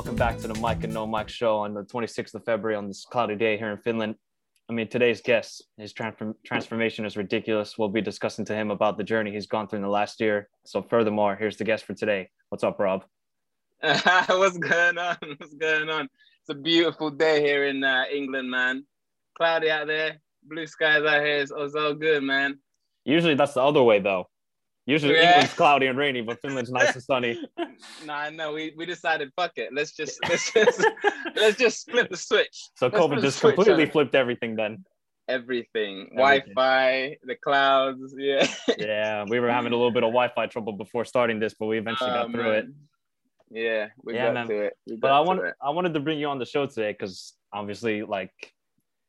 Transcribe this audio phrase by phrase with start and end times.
[0.00, 2.88] welcome back to the Mike and No Mike show on the 26th of February on
[2.88, 4.14] this cloudy day here in Finland.
[4.70, 7.76] I mean, today's guest, his transform- transformation is ridiculous.
[7.76, 10.48] We'll be discussing to him about the journey he's gone through in the last year.
[10.64, 12.30] So, furthermore, here's the guest for today.
[12.48, 13.04] What's up, Rob?
[13.82, 15.18] What's going on?
[15.36, 16.08] What's going on?
[16.40, 18.86] It's a beautiful day here in uh, England, man.
[19.36, 21.40] Cloudy out there, blue skies out here.
[21.40, 22.58] It's, it's all good, man.
[23.04, 24.29] Usually that's the other way, though.
[24.90, 25.28] Usually Yeah.
[25.28, 27.40] England's cloudy and rainy, but Finland's nice and sunny.
[28.04, 29.72] Nah, no, we, we decided fuck it.
[29.72, 30.84] Let's just let's just
[31.36, 32.68] let's just flip the switch.
[32.76, 34.84] So Let's COVID just switch on completely flipped everything then.
[35.28, 36.54] Everything, Everything.
[36.54, 38.46] Wi-Fi, the clouds, yeah.
[38.78, 41.78] Yeah, we were having a little bit of Wi-Fi trouble before starting this, but we
[41.78, 42.66] eventually got Oh, through it.
[43.50, 44.48] Yeah, we Yeah, got man.
[44.48, 44.72] to it.
[44.86, 45.54] We But I to want it.
[45.62, 48.32] I wanted to bring you on the show today because obviously, like,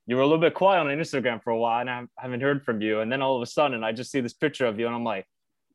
[0.08, 2.64] you were a little bit quiet on Instagram for a while, and I haven't heard
[2.64, 3.00] from you.
[3.02, 5.04] And then all of a sudden, I just see this picture of you, and I'm
[5.04, 5.26] like,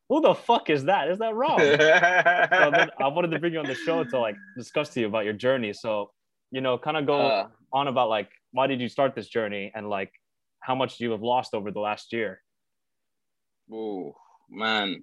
[0.08, 1.08] "Who the fuck is that?
[1.08, 4.36] Is that Rob?" so then I wanted to bring you on the show to like
[4.56, 5.72] discuss to you about your journey.
[5.72, 6.10] So,
[6.50, 9.72] you know, kind of go Uh, on about like why did you start this journey
[9.74, 10.12] and like
[10.60, 12.42] how much you have lost over the last year.
[13.72, 14.14] Oh
[14.50, 15.02] man,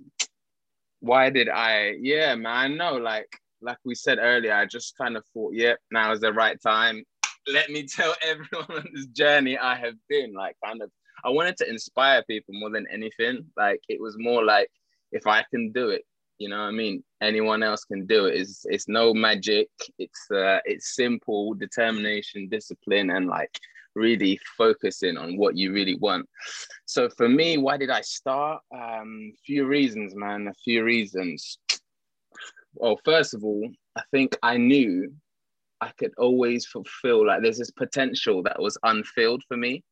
[0.99, 1.95] why did I?
[2.01, 2.97] Yeah, man, no.
[2.97, 3.29] Like,
[3.61, 7.03] like we said earlier, I just kind of thought, yep, now is the right time.
[7.47, 10.33] Let me tell everyone on this journey I have been.
[10.33, 10.91] Like, kind of,
[11.23, 13.45] I wanted to inspire people more than anything.
[13.55, 14.69] Like, it was more like,
[15.13, 16.03] if I can do it,
[16.39, 17.03] you know what I mean?
[17.21, 18.35] Anyone else can do it.
[18.35, 19.69] It's it's no magic.
[19.97, 23.57] It's uh, it's simple determination, discipline, and like
[23.95, 26.27] really focusing on what you really want.
[26.85, 28.61] So for me, why did I start?
[28.75, 30.47] Um, few reasons, man.
[30.47, 31.59] A few reasons.
[32.73, 35.13] Well, first of all, I think I knew
[35.79, 39.83] I could always fulfill like there's this potential that was unfilled for me.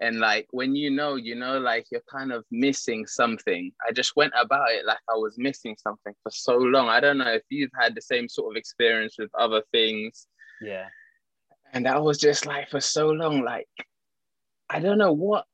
[0.00, 3.72] And like when you know, you know, like you're kind of missing something.
[3.86, 6.88] I just went about it like I was missing something for so long.
[6.88, 10.26] I don't know if you've had the same sort of experience with other things
[10.60, 10.86] Yeah.
[11.72, 13.66] and that was just like for so long like
[14.70, 15.44] i don't know what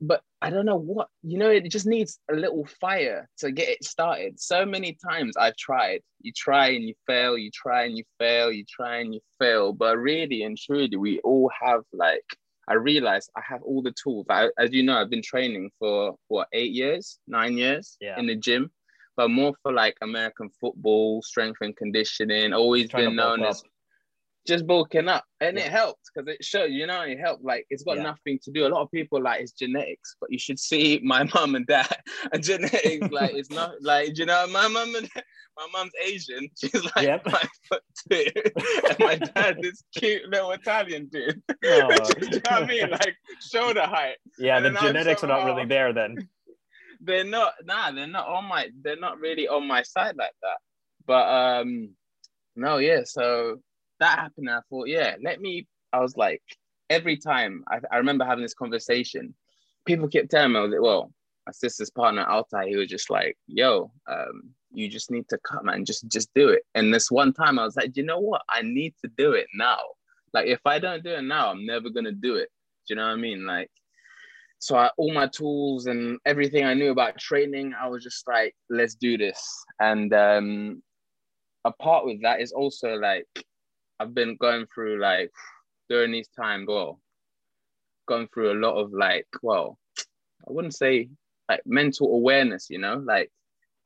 [0.00, 3.68] but i don't know what you know it just needs a little fire to get
[3.68, 7.96] it started so many times i've tried you try and you fail you try and
[7.96, 12.24] you fail you try and you fail but really and truly we all have like
[12.68, 16.14] i realized i have all the tools I, as you know i've been training for
[16.28, 18.18] what eight years nine years Yeah.
[18.18, 18.70] in the gym
[19.16, 23.56] but more for like american football strength and conditioning always been known up.
[24.46, 25.64] Just bulking up and Yeah.
[25.64, 28.02] it helped because it showed you know it helped like it's got Yeah.
[28.04, 31.24] nothing to do a lot of people like it's genetics but you should see my
[31.34, 31.88] mum and dad
[32.32, 35.08] and genetics like it's not like you know my mum and
[35.56, 37.24] my mum's asian she's like Yep.
[37.30, 38.24] five foot two
[38.90, 41.88] and my dad this cute little italian dude Oh.
[42.20, 45.64] you know what i mean like shoulder height Yeah, And the genetics are not really
[45.66, 46.16] there then.
[47.00, 50.58] they're not nah they're not on my they're not really on my side like that
[51.06, 51.90] but um
[52.56, 53.60] no yeah so
[54.00, 56.42] that happened i thought yeah let me i was like
[56.90, 59.34] every time i, I remember having this conversation
[59.86, 61.12] people kept telling me i was like well
[61.46, 65.68] my sister's partner altai he was just like yo um you just need to come
[65.68, 66.62] and just just do it.
[66.74, 68.42] And this one time i was like you know what?
[68.50, 69.78] I need to do it now.
[70.32, 72.48] Like if i don't do it now i'm never gonna do it.
[72.86, 73.46] Do you know what i mean?
[73.46, 73.70] Like
[74.58, 78.54] so I, all my tools and everything I knew about training, I was just like,
[78.70, 79.46] let's do this.
[79.78, 80.82] And um,
[81.66, 83.26] a part with that is also like,
[84.00, 85.32] I've been going through like
[85.88, 87.00] during these times, well,
[88.06, 89.78] going through a lot of like, well,
[90.46, 91.08] I wouldn't say
[91.48, 93.30] like mental awareness, you know, like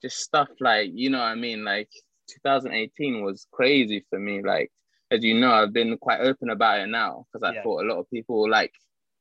[0.03, 1.65] just stuff like, you know what I mean?
[1.65, 1.91] Like
[2.31, 4.43] 2018 was crazy for me.
[4.43, 4.71] Like,
[5.11, 7.63] as you know, I've been quite open about it now because I Yeah.
[7.63, 8.73] thought a lot of people like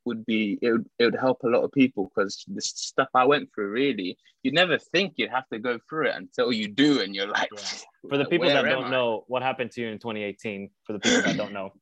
[0.08, 3.26] would be it would, it would help a lot of people because the stuff I
[3.26, 7.02] went through really you'd never think you'd have to go through it until you do
[7.02, 8.10] and you're like Yeah.
[8.10, 10.70] For the people that don't I?" know, what happened to you in 2018?
[10.86, 11.72] For the people that don't know.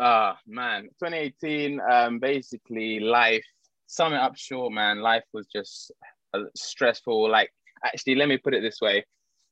[0.00, 3.44] Ah man 2018 um basically life
[3.88, 5.90] sum it up short man life was just
[6.34, 7.50] uh, stressful like
[7.84, 9.04] actually let me put it this way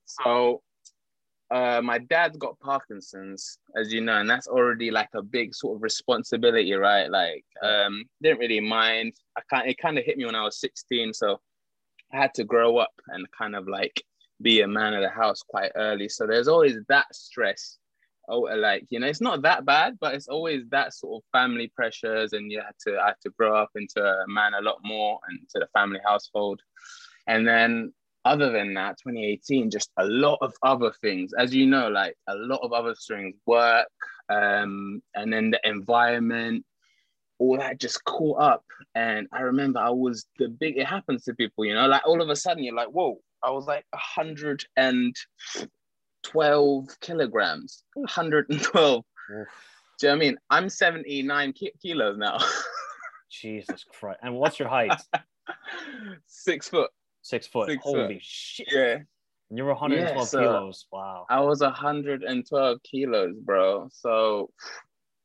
[0.05, 0.63] so
[1.51, 5.77] uh, my dad's got Parkinson's, as you know, and that's already like a big sort
[5.77, 7.09] of responsibility, right?
[7.09, 9.13] Like, um, didn't really mind.
[9.37, 9.69] I can't.
[9.69, 11.41] It kind of hit me when I was 16, so
[12.13, 14.03] I had to grow up and kind of like
[14.43, 16.09] be a man of the house quite early.
[16.09, 17.79] So there's always that stress.
[18.29, 21.71] Oh, like you know, it's not that bad, but it's always that sort of family
[21.77, 24.79] pressures, and you had to I had to grow up into a man a lot
[24.83, 26.61] more and to the family household,
[27.29, 27.93] and then
[28.27, 32.35] other than that 2018 just a lot of other things as you know like a
[32.35, 33.87] lot of other things work
[34.29, 36.65] um and then the environment
[37.39, 38.65] all that just caught up
[38.95, 42.21] and i remember i was the big it happens to people you know like all
[42.21, 45.13] of a sudden you're like whoa i was like 120
[46.27, 48.99] 12 kilograms, 112.
[48.99, 49.05] Oof.
[49.99, 50.39] Do you know what I mean?
[50.51, 52.39] I'm 79 ki- kilos now.
[53.31, 54.21] Jesus Christ.
[54.23, 55.01] And what's your height?
[56.27, 56.91] Six foot.
[57.27, 57.69] Six foot.
[57.69, 58.23] Six Holy foot.
[58.23, 58.69] shit.
[58.71, 58.99] Yeah.
[59.49, 60.87] And you're 112 Yeah, so- kilos.
[60.93, 61.27] Wow.
[61.29, 63.89] I was 112 kilos, bro.
[63.93, 64.51] So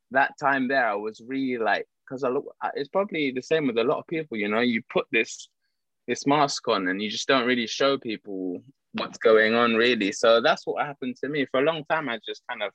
[0.10, 3.78] that time there, I was really like, because I look, it's probably the same with
[3.78, 4.36] a lot of people.
[4.38, 5.48] You know, you put this
[6.08, 8.64] this mask on, and you just don't really show people
[8.94, 10.12] what's going on, really.
[10.12, 12.10] So that's what happened to me for a long time.
[12.10, 12.72] I just kind of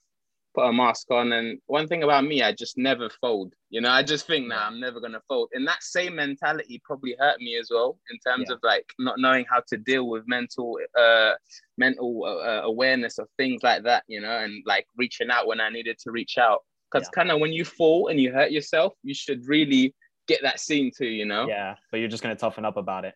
[0.56, 3.52] put a mask on, and one thing about me, I just never fold.
[3.70, 5.50] You know, I just think, nah, I'm never gonna fold.
[5.52, 8.54] And that same mentality probably hurt me as well in terms Yeah.
[8.54, 11.34] of like not knowing how to deal with mental uh
[11.78, 15.68] mental uh, awareness of things like that, you know, and like reaching out when I
[15.68, 16.60] needed to reach out.
[16.90, 17.18] Because Yeah.
[17.18, 19.94] kind of when you fall and you hurt yourself, you should really
[20.26, 21.46] get that seen too, you know?
[21.48, 21.74] Yeah.
[21.90, 23.14] But you're just going to toughen up about it.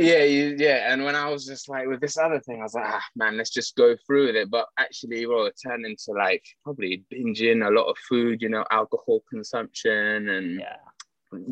[0.00, 0.90] Yeah, you, yeah.
[0.92, 3.36] And when I was just like with this other thing, I was like, ah, man,
[3.36, 4.50] let's just go through with it.
[4.50, 8.64] But actually, well, it turned into like probably binging a lot of food, you know,
[8.70, 10.76] alcohol consumption, and Yeah.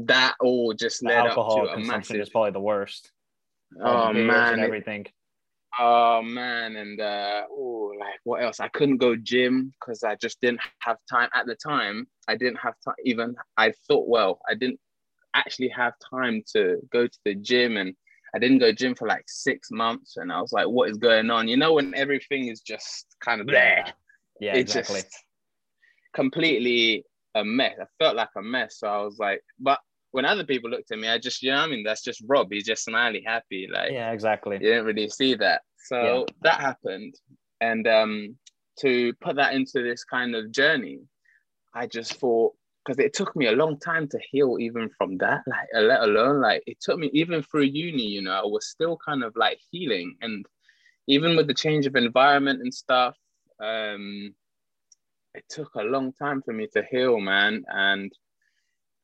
[0.07, 2.23] that all just The led alcohol up to a consumption massive.
[2.23, 3.13] is probably the worst.
[3.83, 5.07] Oh man, it- everything.
[5.79, 8.59] Oh man, and uh oh, like what else?
[8.61, 12.09] I couldn't go gym because I just didn't have time at the time.
[12.27, 12.95] I didn't have time.
[13.05, 14.81] Even I thought, well, I didn't
[15.35, 17.95] actually have time to go to the gym, and
[18.35, 20.17] I didn't go to gym for like six months.
[20.17, 21.49] And I was like, what is going on?
[21.49, 23.93] You know, when everything is just kind of there, Yeah.
[24.41, 25.01] Yeah, it exactly.
[25.01, 25.25] just
[26.15, 27.05] completely
[27.35, 27.77] a mess.
[27.81, 28.79] I felt like a mess.
[28.79, 29.81] So I was like, but
[30.13, 32.23] when other people looked at me, I just, you know, what I mean, that's just
[32.27, 32.49] Rob.
[32.51, 34.57] He's just smiley, happy, like yeah, exactly.
[34.57, 35.63] you didn't really see that.
[35.87, 36.35] So Yeah.
[36.43, 37.15] that happened.
[37.61, 38.37] And um,
[38.81, 41.01] to put that into this kind of journey,
[41.75, 42.55] I just thought,
[42.85, 46.41] because it took me a long time to heal even from that, like let alone
[46.41, 49.59] like it took me even through uni, you know, I was still kind of like
[49.71, 50.17] healing.
[50.21, 50.47] And
[51.07, 53.17] even with the change of environment and stuff,
[53.61, 54.35] um,
[55.35, 57.65] it took a long time for me to heal, man.
[57.69, 58.13] And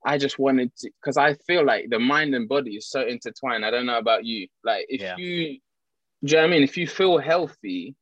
[0.05, 3.65] I just wanted to, because I feel like the mind and body is so intertwined.
[3.65, 4.49] I don't know about you.
[4.63, 5.17] Like, if Yeah.
[5.17, 5.59] you,
[6.25, 6.63] do you know what I mean?
[6.63, 7.95] If you feel healthy,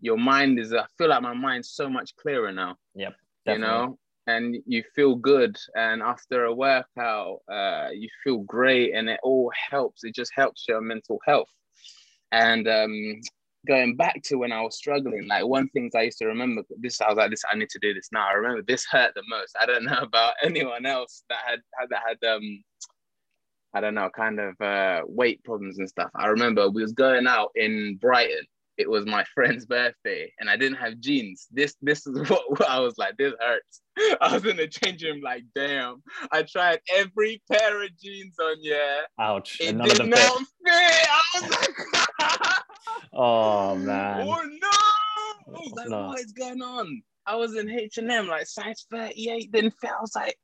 [0.00, 3.16] your mind is, I feel like my mind's so much clearer now, Yep.
[3.46, 3.98] you know?
[4.28, 5.56] And you feel good.
[5.74, 10.04] And after a workout, uh, you feel great and it all helps.
[10.04, 11.48] It just helps your mental health.
[12.30, 13.20] And um,
[13.66, 17.00] going back to when I was struggling, like one thing I used to remember, this
[17.00, 18.28] I was like, this I need to do this now.
[18.28, 19.56] I remember this hurt the most.
[19.58, 22.62] I don't know about anyone else that had, had that had um
[23.72, 26.10] I don't know, kind of uh weight problems and stuff.
[26.14, 28.44] I remember we was going out in Brighton.
[28.78, 31.48] It was my friend's birthday, and I didn't have jeans.
[31.50, 33.16] This this is what, what I was like.
[33.16, 33.82] This hurts.
[34.20, 36.02] I was in the change room, like, damn.
[36.30, 39.00] I tried every pair of jeans on, yeah.
[39.18, 39.58] Ouch.
[39.60, 40.46] It And none of did not fit.
[40.66, 42.54] I was like,
[43.12, 44.28] Oh man.
[44.28, 44.68] Oh no!
[44.68, 46.06] I was like, No.
[46.08, 47.02] what is going on?
[47.26, 49.50] I was in H and M, like size thirty-eight.
[49.52, 49.90] Didn't fit.
[49.90, 50.36] I was like,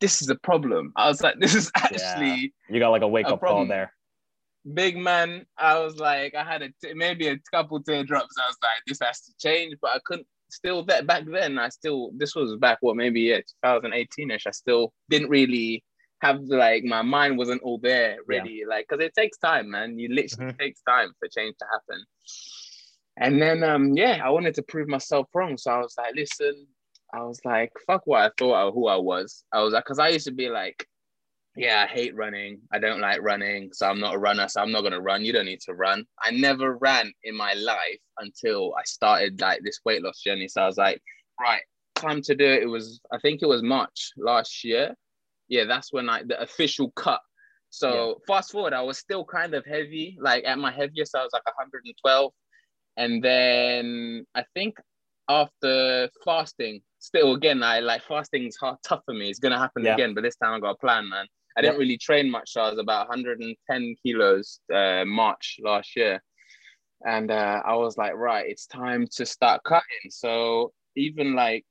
[0.00, 0.92] this is a problem.
[0.96, 3.92] I was like, this is actually You got like a wake A up call there.
[4.74, 5.46] Big man.
[5.58, 8.36] I was like, I had a t- maybe a couple teardrops.
[8.38, 10.26] I was like, this has to change, but I couldn't.
[10.52, 14.48] Still, that back then, I still this was back what maybe yeah, 2018ish.
[14.48, 15.84] I still didn't really
[16.22, 19.96] have like my mind wasn't all there ready, like because it takes time, man.
[19.96, 20.58] You literally Mhm.
[20.58, 22.04] takes time for change to happen.
[23.16, 26.66] And then um yeah, I wanted to prove myself wrong, so I was like, listen,
[27.14, 29.44] I was like, fuck what I thought of who I was.
[29.52, 30.86] I was like, because I used to be like,
[31.60, 32.58] yeah, I hate running.
[32.72, 33.70] I don't like running.
[33.74, 34.48] So I'm not a runner.
[34.48, 35.26] So I'm not going to run.
[35.26, 36.06] You don't need to run.
[36.22, 40.48] I never ran in my life until I started like this weight loss journey.
[40.48, 41.02] So I was like,
[41.38, 41.60] right,
[41.96, 42.62] time to do it.
[42.62, 44.94] It was, I think it was March last year.
[45.48, 47.20] Yeah, that's when I, the official cut.
[47.68, 51.30] So fast forward, I was still kind of heavy, like at my heaviest, I was
[51.34, 52.32] like 112.
[52.96, 54.78] And then I think
[55.28, 59.28] after fasting, still again, I like fasting is hard, tough for me.
[59.28, 59.94] It's gonna happen Yeah.
[59.94, 61.26] again, but this time I got a plan, man.
[61.56, 62.52] I didn't really train much.
[62.52, 66.22] So I was about 110 kilos uh, March last year,
[67.06, 70.10] and uh, I was like, right, it's time to start cutting.
[70.10, 71.64] So even like,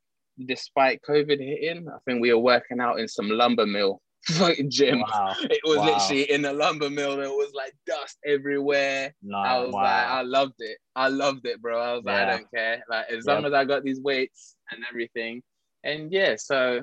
[0.46, 5.02] despite COVID hitting, I think we were working out in some lumber mill fucking gym.
[5.02, 5.36] Wow.
[5.42, 5.86] It was Wow.
[5.86, 7.18] literally in a lumber mill.
[7.18, 9.14] There was like dust everywhere.
[9.24, 9.82] No, I was wow.
[9.84, 10.78] like, I loved it.
[10.96, 11.80] I loved it, bro.
[11.80, 12.84] I was like, I don't care.
[12.90, 13.36] Like as Yep.
[13.36, 15.42] long as I got these weights and everything.
[15.84, 16.82] And yeah, so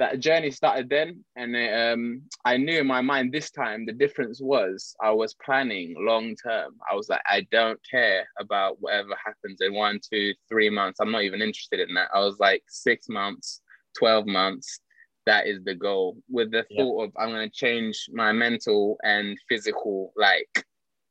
[0.00, 1.22] that journey started then.
[1.36, 5.34] And it, um, I knew in my mind this time the difference was I was
[5.34, 6.76] planning long term.
[6.90, 11.00] I was like, I don't care about whatever happens in one, two, three months.
[11.00, 12.08] I'm not even interested in that.
[12.14, 13.60] I was like six months,
[13.98, 14.80] 12 months.
[15.26, 16.78] That is the goal with the Yep.
[16.78, 20.48] thought of I'm going to change my mental and physical, like,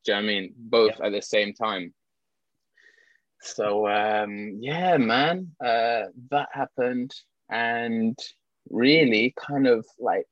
[0.04, 0.54] do you know what I mean?
[0.58, 1.02] Both Yep.
[1.06, 1.94] at the same time.
[3.42, 7.14] So um, yeah, man, uh, that happened,
[7.50, 8.18] and
[8.70, 10.28] really, kind of like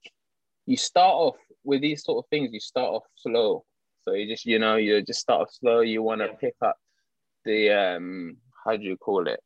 [0.65, 2.51] you start off with these sort of things.
[2.53, 3.63] You start off slow,
[4.05, 5.81] so you just you know you just start off slow.
[5.81, 6.77] You want to pick up
[7.45, 9.39] the um, how do you call it?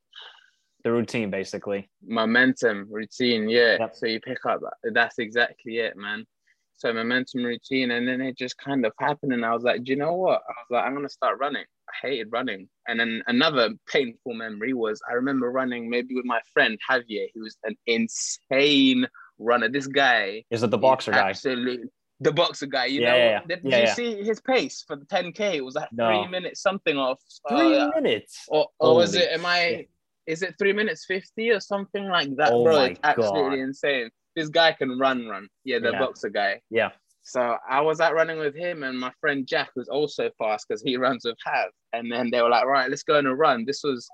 [0.84, 1.90] The routine, basically.
[2.08, 3.96] momentum routine yeah Yep.
[3.96, 4.62] so you pick up
[4.94, 6.26] that's exactly it man
[6.74, 9.92] so momentum routine and then it just kind of happened and i was like do
[9.92, 13.22] you know what i was like i'm gonna start running i hated running and then
[13.28, 17.76] another painful memory was i remember running maybe with my friend javier he was an
[17.88, 19.08] insane
[19.40, 21.30] runner this guy Is it the boxer guy?
[21.30, 21.86] absolutely
[22.20, 23.42] the boxer guy you Yeah, know yeah, yeah.
[23.48, 26.08] did, did you see his pace for the 10k it was like No.
[26.08, 27.20] three minutes something off
[27.50, 28.46] Three uh, minutes.
[28.50, 29.30] or, or was it?
[29.32, 29.88] Am I?
[30.28, 32.84] Is it three minutes fifty or something like that, Oh bro?
[32.84, 33.64] It's absolutely God.
[33.70, 34.12] insane.
[34.36, 35.50] This guy can run, run.
[35.64, 36.62] Yeah, the boxer guy.
[36.70, 36.92] Yeah.
[37.24, 40.82] So I was out running with him and my friend Jack, who's also fast because
[40.82, 41.70] he runs with Hav.
[41.94, 43.66] And then they were like, right, let's go on a run.
[43.66, 44.10] This was,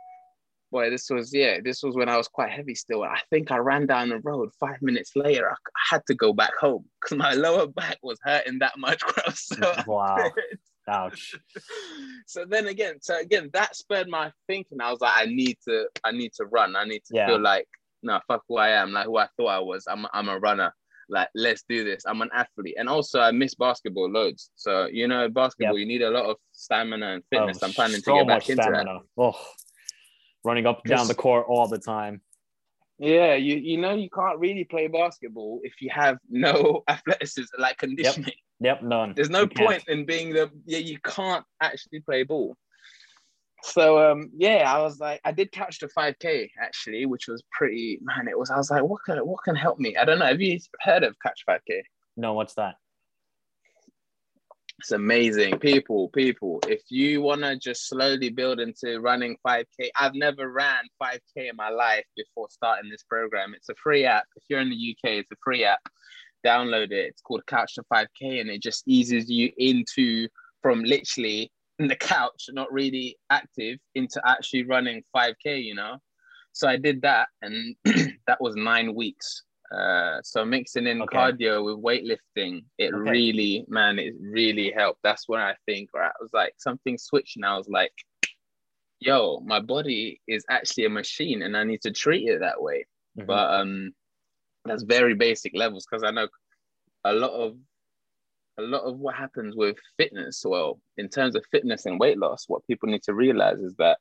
[0.71, 3.03] boy, this was, yeah, this was when I was quite heavy still.
[3.03, 5.49] I think I ran down the road five minutes later.
[5.49, 5.55] I,
[5.89, 9.01] had to go back home because my lower back was hurting that much.
[9.35, 10.31] So Wow.
[10.89, 11.35] Ouch.
[12.25, 14.79] so then again, so again, that spurred my thinking.
[14.81, 16.75] I was like, I need to, I need to run.
[16.75, 17.27] I need to Yeah.
[17.27, 17.67] feel like,
[18.03, 19.85] no, fuck who I am, like who I thought I was.
[19.87, 20.73] I'm, I'm a runner.
[21.09, 22.03] Like, let's do this.
[22.05, 24.51] I'm an athlete, and also I miss basketball loads.
[24.55, 27.59] So you know, basketball, you need a lot of stamina and fitness.
[27.61, 29.01] Oh, I'm planning to get back into that.
[29.17, 29.39] Oh,
[30.43, 32.21] running up and down the court all the time.
[32.99, 37.77] Yeah, you you know you can't really play basketball if you have no athleticism, like
[37.77, 38.33] conditioning.
[38.59, 39.13] Yep, none.
[39.15, 39.69] There's no You can't.
[39.69, 42.57] point in being the yeah, you can't actually play ball.
[43.63, 47.99] So um yeah, I was like, I did Couch to 5k actually, which was pretty
[48.01, 48.27] man.
[48.27, 49.95] It was I was like, what can what can help me?
[49.97, 50.25] I don't know.
[50.25, 51.81] Have you heard of catch 5k?
[52.15, 52.75] No, what's that?
[54.79, 55.57] It's amazing.
[55.57, 60.83] People, people, if you want to just slowly build into running 5K, I've never ran
[61.01, 63.55] 5K in my life before starting this program.
[63.55, 64.25] It's a free app.
[64.35, 65.79] If you're in the UK, it's a free app.
[66.45, 67.07] Download it.
[67.07, 70.27] It's called Couch to 5K and it just eases you into
[70.61, 75.97] from literally in the couch, not really active, into actually running 5K, you know?
[76.53, 77.75] So I did that and
[78.27, 79.43] that was nine weeks.
[79.71, 81.17] Uh, so mixing in Okay.
[81.17, 83.11] cardio with weightlifting, it Okay.
[83.11, 85.01] really, man, it really helped.
[85.03, 87.91] That's when I think, right, I was like, something switched, and I was like,
[88.99, 92.85] yo, my body is actually a machine, and I need to treat it that way.
[93.19, 93.27] Mhm.
[93.27, 93.91] But um,
[94.65, 96.27] that's very basic levels because I know
[97.03, 97.57] a lot of
[98.57, 100.43] a lot of what happens with fitness.
[100.45, 103.99] Well, in terms of fitness and weight loss, what people need to realize is that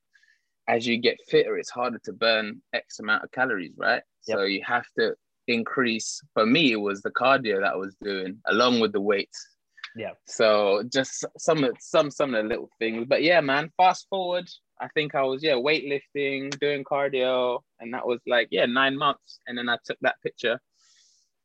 [0.68, 4.02] as you get fitter, it's harder to burn X amount of calories, right?
[4.22, 5.14] So you have to
[5.46, 6.20] increase.
[6.34, 9.46] For me, it was the cardio that I was doing along with the weights.
[9.94, 10.12] Yeah.
[10.26, 13.06] So just some of some some of the little things.
[13.08, 14.48] But yeah, man, fast forward.
[14.78, 19.40] I think I was yeah weightlifting, doing cardio, and that was like yeah nine months.
[19.46, 20.60] And then I took that picture,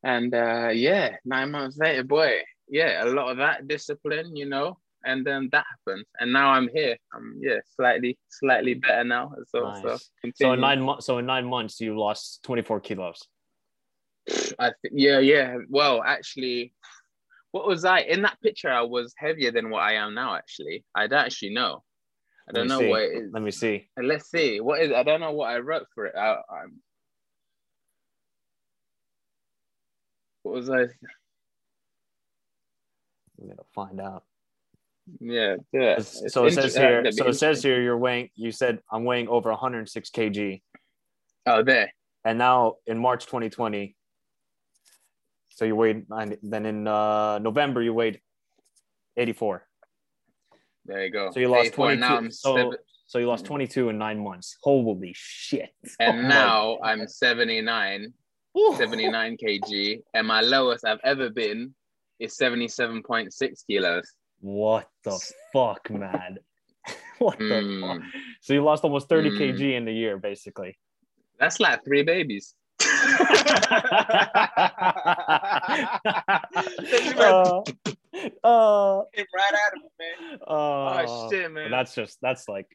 [0.03, 2.41] and uh, yeah, nine months later, boy,
[2.71, 4.77] yeah, a lot of that discipline, you know.
[5.03, 6.95] And then that happened, and now I'm here.
[7.13, 9.33] I'm yeah, slightly slightly better now.
[9.47, 9.81] So Nice.
[9.81, 9.97] so,
[10.35, 13.27] So in nine months, so in nine months, you lost 24 kilos.
[14.59, 15.57] I th- yeah, yeah.
[15.69, 16.73] Well, actually,
[17.49, 18.69] what was I in that picture?
[18.69, 20.35] I was heavier than what I am now.
[20.35, 21.83] Actually, I don't actually know.
[22.47, 22.89] I don't know see.
[22.89, 23.31] what it is.
[23.33, 23.89] Let me see.
[23.99, 24.61] Uh, Let's see.
[24.61, 24.91] What is?
[24.91, 26.15] I don't know what I wrote for it.
[26.15, 26.79] I, I'm.
[30.43, 30.85] What was I?
[33.41, 34.23] I'm gonna find out.
[35.19, 35.93] Yeah, yeah.
[35.99, 37.11] It's- so it says here.
[37.11, 38.29] So it says here you're weighing.
[38.35, 40.61] You said I'm weighing over 106 kg,
[41.47, 41.91] Oh, there.
[42.23, 43.95] and now in March 2020.
[45.49, 46.37] So you weighed nine.
[46.43, 48.21] Then in uh, November you weighed
[49.17, 49.67] 84.
[50.85, 51.31] There you go.
[51.31, 51.99] So you lost 22.
[51.99, 52.73] Now I'm so,
[53.07, 54.57] so you lost 22 in nine months.
[54.61, 55.69] Holy shit!
[55.99, 58.13] Oh and my now I'm 79,
[58.77, 61.73] 79 kg, and my lowest I've ever been
[62.21, 64.05] is 77.6 kilos.
[64.39, 65.19] What the
[65.53, 66.37] fuck, man?
[67.19, 67.81] what the Mm.
[67.81, 68.01] fuck?
[68.41, 69.37] So you lost almost 30 Mm.
[69.37, 70.77] kg in a year, basically.
[71.39, 72.55] That's like three babies.
[77.17, 77.61] uh,
[78.43, 80.39] uh, Came right out of it, man.
[80.47, 81.71] uh, Oh shit, man.
[81.71, 82.67] that's just that's like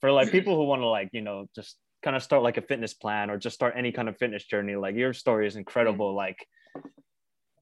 [0.00, 2.62] for like people who want to like you know just kind of start like a
[2.62, 6.14] fitness plan or just start any kind of fitness journey like your story is incredible
[6.14, 6.38] like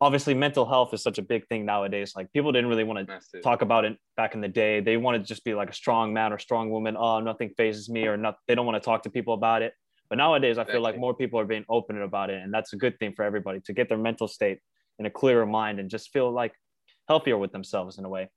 [0.00, 3.40] obviously mental health is such a big thing nowadays like people didn't really want to
[3.40, 6.12] talk about it back in the day they wanted to just be like a strong
[6.12, 9.02] man or strong woman oh nothing phases me or not they don't want to talk
[9.02, 9.72] to people about it
[10.08, 12.76] but nowadays i feel like more people are being open about it and that's a
[12.76, 14.58] good thing for everybody to get their mental state
[14.98, 16.52] in a clearer mind and just feel like
[17.08, 18.28] healthier with themselves in a way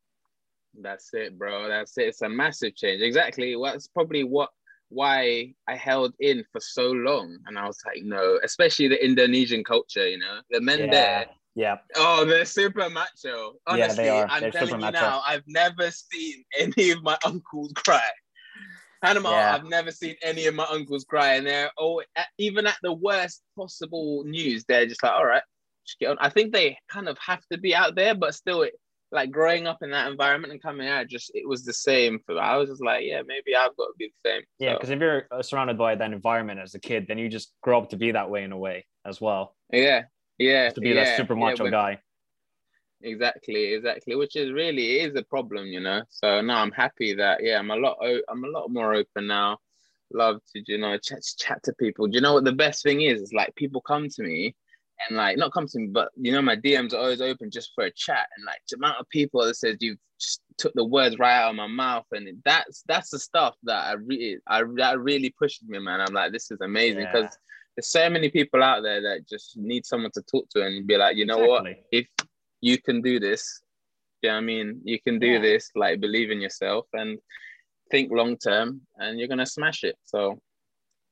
[0.79, 1.67] That's it, bro.
[1.67, 2.09] That's it.
[2.09, 3.01] It's a massive change.
[3.01, 3.55] Exactly.
[3.55, 4.49] Well, that's probably what
[4.89, 7.37] why I held in for so long.
[7.45, 10.91] And I was like, no, especially the Indonesian culture, you know, the men yeah.
[10.91, 11.25] there.
[11.55, 11.77] Yeah.
[11.95, 13.53] Oh, they're super macho.
[13.67, 14.27] Yeah, Honestly, they are.
[14.29, 14.99] I'm They're telling you macho.
[14.99, 18.01] now, I've never seen any of my uncles cry.
[19.01, 19.55] Panama, Yeah.
[19.55, 22.01] I've never seen any of my uncles cry, and they're oh,
[22.37, 25.43] even at the worst possible news, they're just like, all right,
[25.85, 26.17] just get on.
[26.19, 28.73] I think they kind of have to be out there, but still, it,
[29.11, 32.19] like growing up in that environment and coming out, just it was the same.
[32.25, 34.41] For I was just like, yeah, maybe I've got to be the same.
[34.59, 37.29] Yeah, So, because if you're uh, surrounded by that environment as a kid, then you
[37.29, 39.55] just grow up to be that way in a way as well.
[39.71, 40.03] yeah,
[40.39, 41.99] yeah, to be yeah, that super yeah, macho when- guy.
[43.01, 44.15] Exactly, exactly.
[44.15, 46.01] Which is really is a problem, you know.
[46.09, 49.57] So now I'm happy that yeah, I'm a lot i'm a lot more open now.
[50.11, 52.07] Love to you know chat chat to people.
[52.07, 53.21] Do you know what the best thing is?
[53.21, 54.53] Is like people come to me
[55.07, 57.71] and like not come to me, but you know my DMs are always open just
[57.73, 58.27] for a chat.
[58.35, 61.51] And like the amount of people that says you just took the words right out
[61.51, 65.69] of my mouth, and that's that's the stuff that I really I that really pushes
[65.69, 66.01] me, man.
[66.01, 67.29] I'm like this is amazing because Yeah.
[67.79, 70.97] There's so many people out there that just need someone to talk to and be
[70.97, 72.05] like, you know what, if
[72.59, 73.61] you can do this,
[74.21, 75.39] yeah, I mean, you can do Yeah.
[75.39, 77.17] this, like believe in yourself and
[77.89, 79.95] think long term, and you're gonna smash it.
[80.03, 80.41] So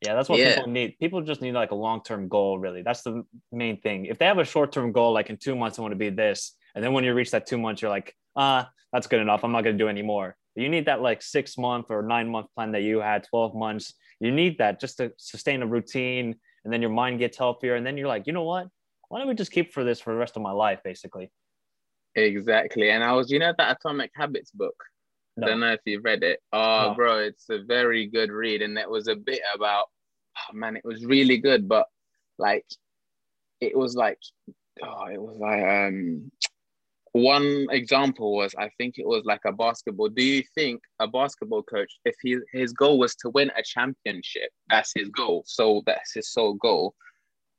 [0.05, 0.55] Yeah, that's what Yeah.
[0.55, 0.99] people need.
[0.99, 2.81] People just need like a long term goal, really.
[2.83, 4.05] That's the main thing.
[4.05, 6.09] If they have a short term goal, like in two months, I want to be
[6.09, 6.55] this.
[6.75, 9.43] And then when you reach that two months, you're like, ah, that's good enough.
[9.43, 10.37] I'm not going to do any more.
[10.53, 13.55] But you need that like six month or nine month plan that you had, 12
[13.55, 13.95] months.
[14.19, 16.35] You need that just to sustain a routine.
[16.67, 17.75] And then your mind gets healthier.
[17.75, 18.67] And then you're like, you know what?
[19.07, 21.31] Why don't we just keep for this for the rest of my life, basically?
[22.13, 22.89] exactly.
[22.89, 24.75] And I was, you know, that Atomic Habits book.
[25.41, 26.41] I don't know if you've read it.
[26.51, 26.93] Oh, No.
[26.93, 29.85] bro, it's a very good read, and it was a bit about.
[30.35, 31.87] Oh man, it was really good, but
[32.37, 32.65] like,
[33.61, 34.19] it was like,
[34.83, 36.29] oh, it was like um.
[37.17, 40.09] One example was I think it was like a basketball.
[40.09, 44.49] Do you think a basketball coach, if he, his goal was to win a championship,
[44.69, 46.93] that's his goal, so that's his sole goal,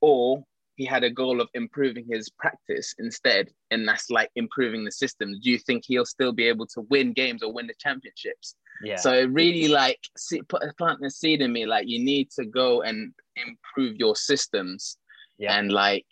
[0.00, 0.44] or
[0.76, 5.40] he had a goal of improving his practice instead, and that's like improving the systems.
[5.40, 8.54] Do you think he'll still be able to win games or win the championships?
[8.84, 8.94] Yeah.
[8.94, 11.66] So it really like see, put a plant the seed in me.
[11.66, 14.98] Like you need to go and improve your systems
[15.36, 15.58] yeah.
[15.58, 16.06] and like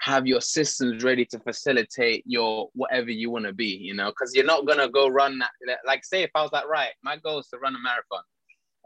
[0.00, 3.78] have your systems ready to facilitate your whatever you want to be.
[3.80, 5.50] You know, because you're not gonna go run that.
[5.86, 8.24] Like say if I was like right, my goal is to run a marathon.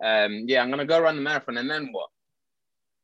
[0.03, 2.09] Um, yeah, I'm gonna go run the marathon, and then what?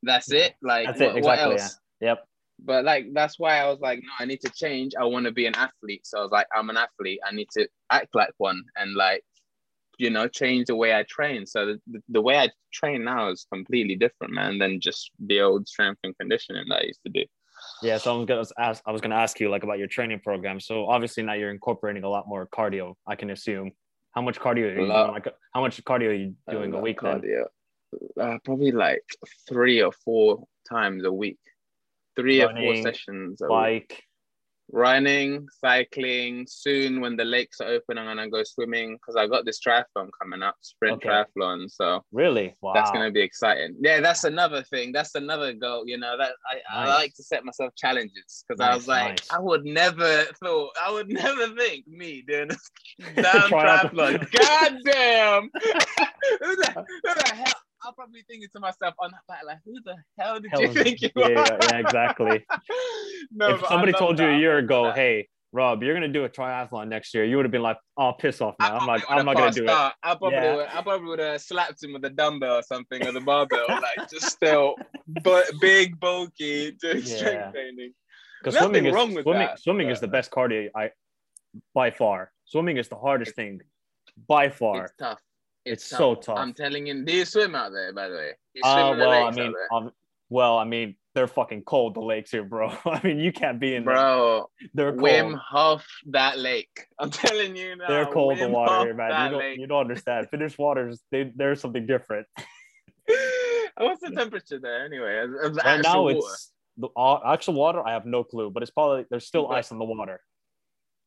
[0.03, 0.55] That's it.
[0.63, 1.79] Like That's it, what, what exactly, else?
[2.01, 2.25] yep.
[2.63, 4.93] But like that's why I was like, no, I need to change.
[4.99, 6.07] I want to be an athlete.
[6.07, 7.21] So I was like, I'm an athlete.
[7.27, 9.23] I need to act like one and like,
[9.99, 11.47] you know, change the way I train.
[11.47, 15.69] So the, the way I train now is completely different, man, than just the old
[15.69, 17.25] strength and conditioning that I used to do.
[17.83, 18.83] Yeah, so I'm gonna ask.
[18.87, 20.61] I was gonna ask you like about your training program.
[20.61, 22.95] So obviously now you're incorporating a lot more cardio.
[23.07, 23.73] I can assume.
[24.13, 24.89] How much cardio are you doing?
[24.89, 26.99] Like, how much cardio are you doing a week?
[26.99, 27.45] cardio.
[28.21, 29.05] Uh, probably like
[29.49, 31.39] three or four times a week.
[32.17, 34.03] Three or four sessions a week.
[34.73, 36.47] Running, cycling.
[36.49, 40.11] Soon, when the lakes are open, I'm gonna go swimming because I got this triathlon
[40.21, 41.09] coming up, sprint Okay.
[41.09, 41.71] triathlon.
[41.71, 42.57] So Really?
[42.61, 42.75] Wow.
[42.75, 43.77] that's gonna be exciting.
[43.81, 44.93] Yeah, that's another thing.
[44.93, 45.85] That's another goal.
[45.87, 46.33] You know that
[46.71, 49.29] I, I like to set myself challenges because I was like, nice.
[49.33, 52.71] I would never thought, I would never think me doing this
[53.17, 53.91] damn Triathlon.
[54.31, 54.33] triathlon.
[54.33, 55.43] God damn.
[56.41, 57.55] who, the, who the hell?
[57.85, 60.63] I'm probably thinking to myself oh, on that back, like, who the hell did Hell
[60.63, 61.31] you think you yeah, are?
[61.31, 62.47] yeah, yeah, exactly.
[63.33, 64.97] no, if somebody told you a year ago, that.
[64.97, 68.13] hey, Rob, you're gonna do a triathlon next year, you would have been like, oh,
[68.13, 68.73] piss off, man.
[68.73, 69.71] I'm like, I'm not gonna do it.
[69.71, 70.57] I probably Yeah.
[70.57, 73.67] would, I probably would have slapped him with a dumbbell or something or the barbell,
[73.69, 74.77] like just still,
[75.25, 77.17] but big, bulky, doing Yeah.
[77.17, 77.95] strength training.
[78.43, 79.41] Because swimming is wrong with swimming.
[79.41, 80.91] that, swimming is the best cardio I
[81.75, 82.33] by far.
[82.45, 83.61] Swimming is the hardest thing
[84.29, 84.85] by far.
[84.85, 85.21] It's tough.
[85.65, 86.39] It's so tough.
[86.39, 87.05] I'm telling you.
[87.05, 88.31] Do you swim out there, by the way?
[88.63, 89.91] Uh, well, I mean, um,
[90.29, 91.95] well, I mean, they're fucking cold.
[91.95, 92.73] The lakes here, bro.
[92.85, 95.03] I mean, you can't be in bro, They're cold.
[95.03, 96.87] Wim Hof that lake.
[96.99, 97.89] I'm telling you now.
[97.89, 98.39] they're cold.
[98.39, 99.11] The water Hof here, man.
[99.11, 99.59] You don't, lake.
[99.59, 100.29] you don't understand.
[100.31, 102.27] Finnish waters, they, they're something different.
[103.77, 105.19] What's the temperature there anyway?
[105.19, 106.19] Of, the Right now, water?
[106.19, 107.87] it's the uh, actual water.
[107.87, 110.21] I have no clue, but it's probably there's still ice in the water.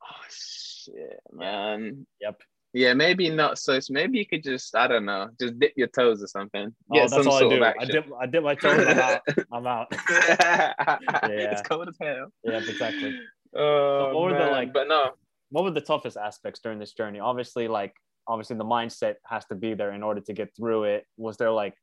[0.03, 2.05] Oh shit, man.
[2.19, 2.41] Yep.
[2.73, 3.79] Yeah, maybe not so.
[3.79, 6.73] so Maybe you could just, I don't know, just dip your toes or something.
[6.91, 7.63] Oh, Get that's all I do.
[7.63, 8.87] I dip, I dip my toes.
[8.87, 9.21] I'm out.
[9.51, 9.87] I'm out.
[11.29, 12.27] It's cold as hell.
[12.43, 13.19] Yeah, exactly.
[13.55, 15.11] Oh, what were the, like- But no,
[15.51, 17.19] What were the toughest aspects during this journey?
[17.19, 17.93] Obviously, like
[18.27, 21.05] obviously the mindset has to be there in order to get through it.
[21.17, 21.75] Was there like,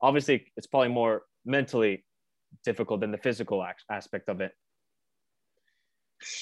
[0.00, 2.04] obviously, it's probably more mentally
[2.64, 4.52] difficult than the physical aspect of it.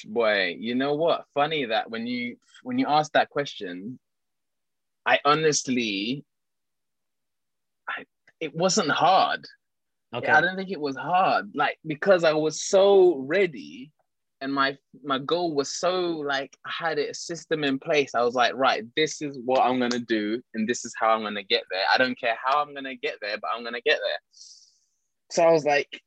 [0.05, 1.25] Boy, you know what?
[1.33, 3.99] Funny that when you when you ask that question,
[5.05, 6.23] I honestly
[8.39, 9.45] it wasn't hard.
[10.13, 10.27] Okay.
[10.27, 11.51] I don't think it was hard.
[11.55, 13.91] Like because I was so ready
[14.41, 18.13] and my my goal was so like I had a system in place.
[18.13, 21.23] I was like, right, this is what I'm gonna do, and this is how I'm
[21.23, 21.83] gonna get there.
[21.93, 24.19] I don't care how I'm gonna get there, but I'm gonna get there.
[25.31, 26.01] So I was like,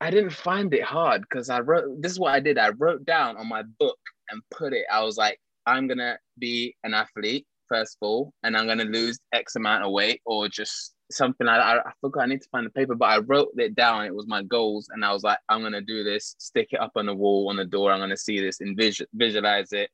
[0.00, 2.58] I didn't find it hard because I wrote this is what I did.
[2.58, 3.98] I wrote down on my book
[4.30, 4.84] and put it.
[4.92, 9.18] I was like, I'm gonna be an athlete first of all, and I'm gonna lose
[9.32, 11.66] X amount of weight or just something like that.
[11.66, 14.04] I, I forgot I need to find the paper, but I wrote it down.
[14.04, 16.92] It was my goals, and I was like, I'm gonna do this, stick it up
[16.96, 17.92] on the wall, on the door.
[17.92, 19.90] I'm gonna see this and visual, visualize it,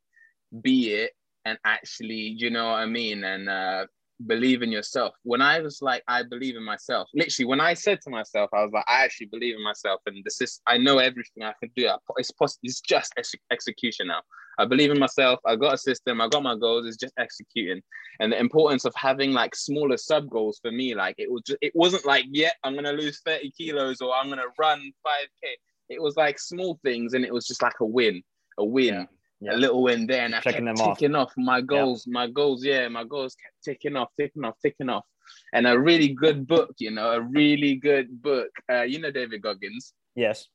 [0.63, 1.13] be it,
[1.45, 3.87] and actually, you know what I mean, and uh,
[4.27, 5.15] believe in yourself.
[5.23, 7.09] When I was like, I believe in myself.
[7.15, 10.25] Literally, when I said to myself, I was like, I actually believe in myself, and
[10.25, 11.91] this is, I know everything I can do.
[12.17, 12.61] It's possible.
[12.63, 14.23] It's just ex- execution now.
[14.59, 15.41] I believe in myself.
[15.45, 16.21] I got a system.
[16.21, 16.87] I got my goals.
[16.87, 17.83] It's just executing.
[18.21, 21.59] And the importance of having like smaller sub goals for me, like it was just,
[21.61, 25.49] it wasn't like, yeah, I'm gonna lose 30 kilos or I'm gonna run 5k.
[25.91, 28.23] It was like small things, and it was just like a win,
[28.59, 28.95] a win.
[28.95, 29.05] Yeah.
[29.41, 29.55] Yeah.
[29.55, 31.29] A little win there, and I Checking kept ticking off.
[31.29, 32.07] off my goals.
[32.07, 35.05] My goals, yeah, my goals kept ticking off, ticking off, ticking off.
[35.53, 38.51] And a really good book, you know, a really good book.
[38.71, 39.93] Uh, you know David Goggins.
[40.15, 40.49] Yes.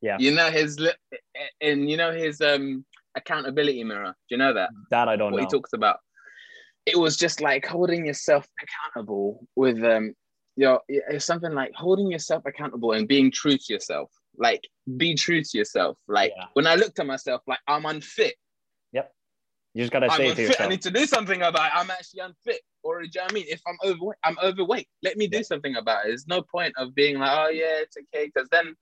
[0.00, 0.16] Yeah.
[0.20, 0.78] You know his,
[1.60, 4.14] and you know his um accountability mirror.
[4.28, 4.70] Do you know that?
[4.90, 5.44] That I don't what know.
[5.44, 5.98] What he talks about.
[6.86, 10.14] It was just like holding yourself accountable with um
[10.56, 14.10] your it's something like holding yourself accountable and being true to yourself.
[14.38, 14.62] Like
[14.96, 15.98] be true to yourself.
[16.08, 16.46] Like yeah.
[16.54, 18.34] when I looked at myself, like I'm unfit.
[18.92, 19.12] Yep.
[19.74, 20.36] You just gotta I'm say unfit.
[20.36, 20.66] to yourself.
[20.66, 21.72] I need to do something about it.
[21.74, 22.60] I'm actually unfit.
[22.82, 23.46] Or do you know what I mean?
[23.48, 24.88] If I'm overweight, I'm overweight.
[25.02, 26.08] Let me do something about it.
[26.08, 28.26] There's no point of being like, oh yeah, it's okay.
[28.26, 28.74] Because then,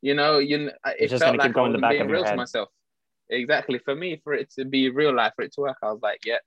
[0.00, 2.68] you know, you uh, it just felt like I was being real to myself
[3.30, 3.78] exactly.
[3.78, 6.20] For me, for it to be real life, for it to work, I was like,
[6.24, 6.38] yeah,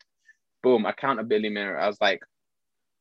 [0.64, 1.80] boom, accountability mirror.
[1.80, 2.22] I was like,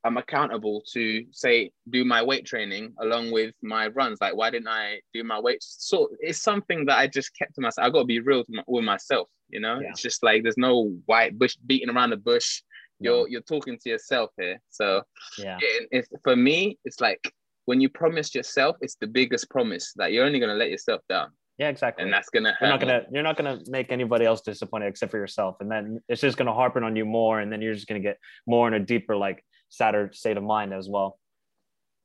[0.03, 4.19] I'm accountable to say do my weight training along with my runs.
[4.19, 5.59] Like, why didn't I do my weight?
[5.61, 7.85] So it's something that I just kept to myself.
[7.85, 9.27] I got to be real with myself.
[9.49, 9.89] You know, yeah.
[9.89, 12.61] it's just like there's no white bush beating around the bush.
[12.99, 14.61] You're you're talking to yourself here.
[14.69, 15.01] So
[15.37, 17.33] yeah, it, it's for me, it's like
[17.65, 21.29] when you promise yourself, it's the biggest promise that you're only gonna let yourself down.
[21.57, 22.03] Yeah, exactly.
[22.03, 25.17] And that's gonna you're not gonna you're not gonna make anybody else disappointed except for
[25.17, 25.57] yourself.
[25.59, 28.17] And then it's just gonna harpen on you more, and then you're just gonna get
[28.47, 31.17] more in a deeper, like sadder state of mind as well.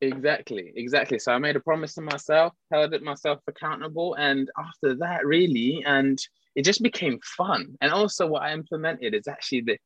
[0.00, 1.18] Exactly, exactly.
[1.18, 5.82] So I made a promise to myself, held it myself accountable, and after that, really,
[5.86, 6.18] and
[6.54, 7.76] it just became fun.
[7.80, 9.78] And also, what I implemented is actually the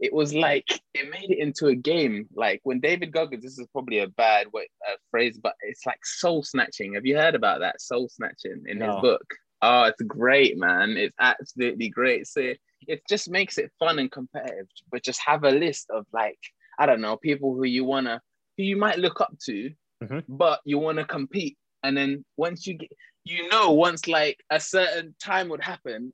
[0.00, 2.28] it was like it made it into a game.
[2.34, 6.04] Like when David Goggins, this is probably a bad way, uh, phrase, but it's like
[6.04, 6.94] soul snatching.
[6.94, 8.86] Have you heard about that soul snatching in no.
[8.86, 9.24] his book?
[9.60, 10.96] Oh, it's great, man.
[10.96, 12.28] It's absolutely great.
[12.28, 12.52] So
[12.86, 14.68] it just makes it fun and competitive.
[14.90, 16.38] But just have a list of like
[16.78, 18.20] I don't know people who you wanna
[18.56, 19.70] who you might look up to,
[20.02, 20.20] mm-hmm.
[20.28, 21.56] but you wanna compete.
[21.82, 22.90] And then once you get,
[23.24, 26.12] you know, once like a certain time would happen,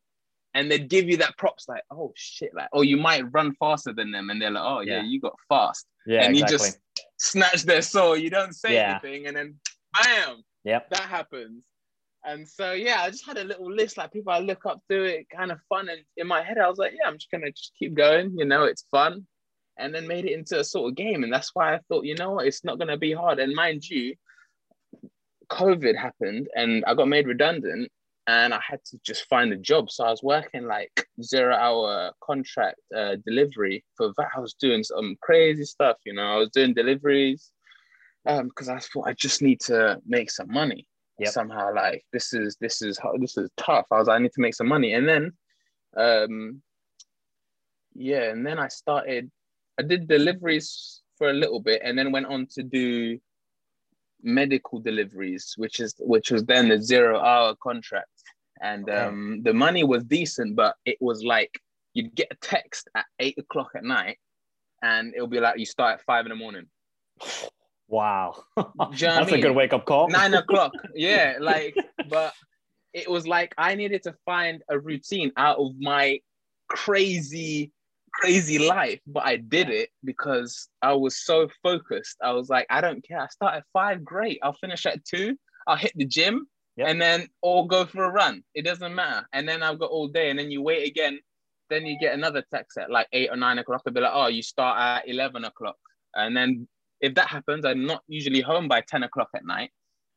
[0.55, 3.93] and they'd give you that props like, oh shit, like, oh, you might run faster
[3.93, 6.55] than them, and they're like, oh yeah, yeah you got fast, yeah, and exactly.
[6.55, 6.81] you just
[7.19, 8.17] snatch their soul.
[8.17, 9.01] You don't say yeah.
[9.03, 9.57] anything, and then
[9.95, 11.65] bam, yep, that happens.
[12.27, 15.03] And so yeah, I just had a little list like people I look up to,
[15.03, 17.51] it kind of fun, and in my head I was like, yeah, I'm just gonna
[17.51, 19.27] just keep going, you know, it's fun,
[19.79, 22.15] and then made it into a sort of game, and that's why I thought, you
[22.15, 24.15] know what, it's not gonna be hard, and mind you.
[25.51, 27.93] COVID happened and I got made redundant
[28.27, 29.91] and I had to just find a job.
[29.91, 34.29] So I was working like zero hour contract uh, delivery for that.
[34.37, 36.23] I was doing some crazy stuff, you know.
[36.23, 37.51] I was doing deliveries
[38.25, 41.33] because um, I thought I just need to make some money yep.
[41.33, 41.75] somehow.
[41.75, 43.87] Like this is this is this is tough.
[43.91, 45.33] I was I need to make some money, and then,
[45.97, 46.63] um,
[47.95, 49.31] yeah, and then I started.
[49.79, 53.19] I did deliveries for a little bit, and then went on to do
[54.23, 58.09] medical deliveries, which is which was then a zero hour contract
[58.61, 61.61] and um, the money was decent, but it was like
[61.93, 64.19] you'd get a text at eight o'clock at night,
[64.83, 66.67] and it'll be like you start at five in the morning.
[67.89, 69.41] Wow, you know that's a mean?
[69.43, 70.09] good wake up call.
[70.09, 71.77] Nine o'clock, yeah, like,
[72.09, 72.33] but
[72.95, 76.21] it was like I needed to find a routine out of my
[76.69, 77.71] crazy
[78.21, 82.17] crazy life, but I did it because I was so focused.
[82.23, 83.21] I was like, I don't care.
[83.21, 84.39] I start at five, great.
[84.43, 85.37] I'll finish at two.
[85.67, 86.47] I'll hit the gym
[86.77, 86.89] yep.
[86.89, 88.43] and then or go for a run.
[88.55, 89.27] It doesn't matter.
[89.33, 91.19] And then I've got all day, and then you wait again.
[91.71, 93.83] Then you get another text at like eight or nine o'clock.
[93.87, 95.79] I'll be like, oh, you start at eleven o'clock,
[96.15, 96.69] and then
[97.01, 99.71] if that happens, I'm not usually home by ten o'clock at night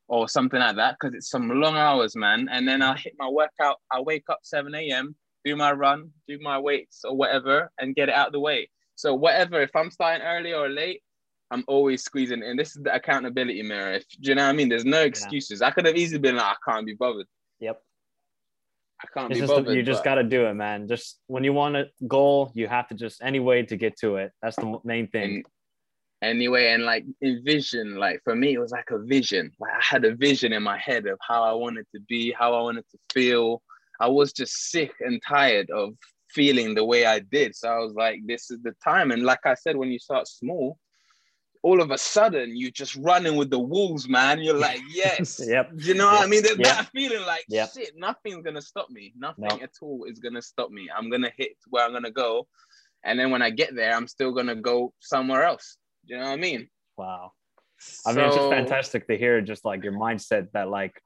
[0.10, 2.48] or something like that because it's some long hours, man.
[2.52, 3.78] And then I'll hit my workout.
[3.92, 5.16] I wake up seven a.m.,
[5.48, 8.70] do my run, do my weights or whatever, and get it out of the way.
[8.96, 11.02] So whatever, if I'm starting early or late,
[11.50, 13.94] I'm always squeezing and this is the accountability mirror.
[13.94, 14.68] If, do you know what I mean?
[14.68, 15.62] There's no excuses.
[15.62, 15.68] Yeah.
[15.68, 17.28] I could have easily been like, I can't be bothered.
[17.62, 17.82] Yep.
[19.02, 19.76] I can't it's be just bothered.
[19.76, 20.88] you just but- got to do it, man.
[20.88, 24.18] Just when you want a goal, you have to just any way to get to
[24.18, 24.34] it.
[24.42, 25.36] That's the main thing.
[25.36, 25.46] and
[26.22, 30.04] anyway and like envision like for me it was like a vision like i had
[30.04, 32.98] a vision in my head of how i wanted to be how i wanted to
[33.14, 33.62] feel
[34.00, 35.94] i was just sick and tired of
[36.30, 37.56] feeling the way i did.
[37.56, 39.12] So i was like this is the time.
[39.12, 40.78] And like i said when you start small
[41.64, 44.40] all of a sudden you're just running with the wolves man.
[44.40, 45.42] You're like yes.
[45.46, 45.72] Yep.
[45.78, 46.44] you know what i mean?
[46.44, 46.76] There's Yep.
[46.76, 47.70] that feeling like Yep.
[47.74, 49.14] shit nothing's gonna stop me.
[49.18, 49.60] Nothing No.
[49.64, 50.90] at all is gonna stop me.
[50.96, 52.48] I'm gonna hit where i'm gonna go.
[53.04, 55.78] And then when i get there i'm still gonna go somewhere else.
[56.06, 56.70] You know what i mean?
[56.98, 57.32] Wow.
[58.08, 61.00] I mean, it's just fantastic to hear just like your mindset that like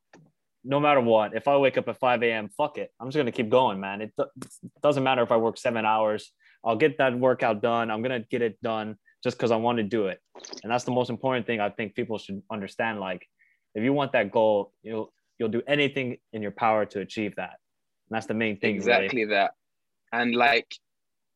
[0.63, 2.91] no matter what, if I wake up at 5 a.m., fuck it.
[2.99, 4.01] I'm just gonna keep going, man.
[4.01, 4.47] It do-
[4.81, 6.31] doesn't matter if I work seven hours.
[6.63, 7.89] I'll get that workout done.
[7.89, 10.19] I'm gonna get it done just because I want to do it.
[10.63, 12.99] And that's the most important thing I think people should understand.
[12.99, 13.27] Like,
[13.75, 17.57] if you want that goal, you'll you'll do anything in your power to achieve that.
[18.09, 18.77] And that's the main thing.
[18.77, 18.91] really.
[18.91, 19.51] exactly that
[20.11, 20.75] and like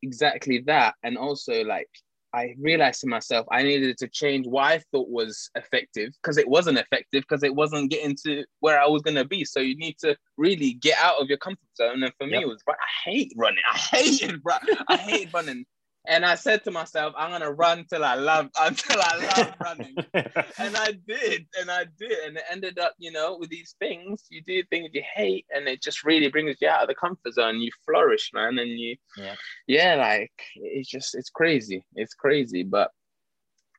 [0.02, 1.88] exactly that and also like
[2.34, 6.48] i realized to myself i needed to change what i thought was effective because it
[6.48, 9.44] wasn't effective because it wasn't getting to where i was going to be.
[9.44, 12.02] So you need to really get out of your comfort zone.
[12.02, 13.62] And for me it was bro, i hate running.
[13.72, 14.54] I hated bro
[14.88, 15.64] i hate running
[16.08, 19.54] and i said to myself i'm going to run till i love until i love
[19.62, 19.96] running
[20.58, 24.24] and I did, and I did, and it ended up, you know, with these things,
[24.28, 27.34] you do things you hate, and it just really brings you out of the comfort
[27.34, 27.60] zone.
[27.60, 29.34] You flourish, man, and you, Yeah.
[29.66, 32.90] yeah, like it's just, it's crazy, it's crazy, but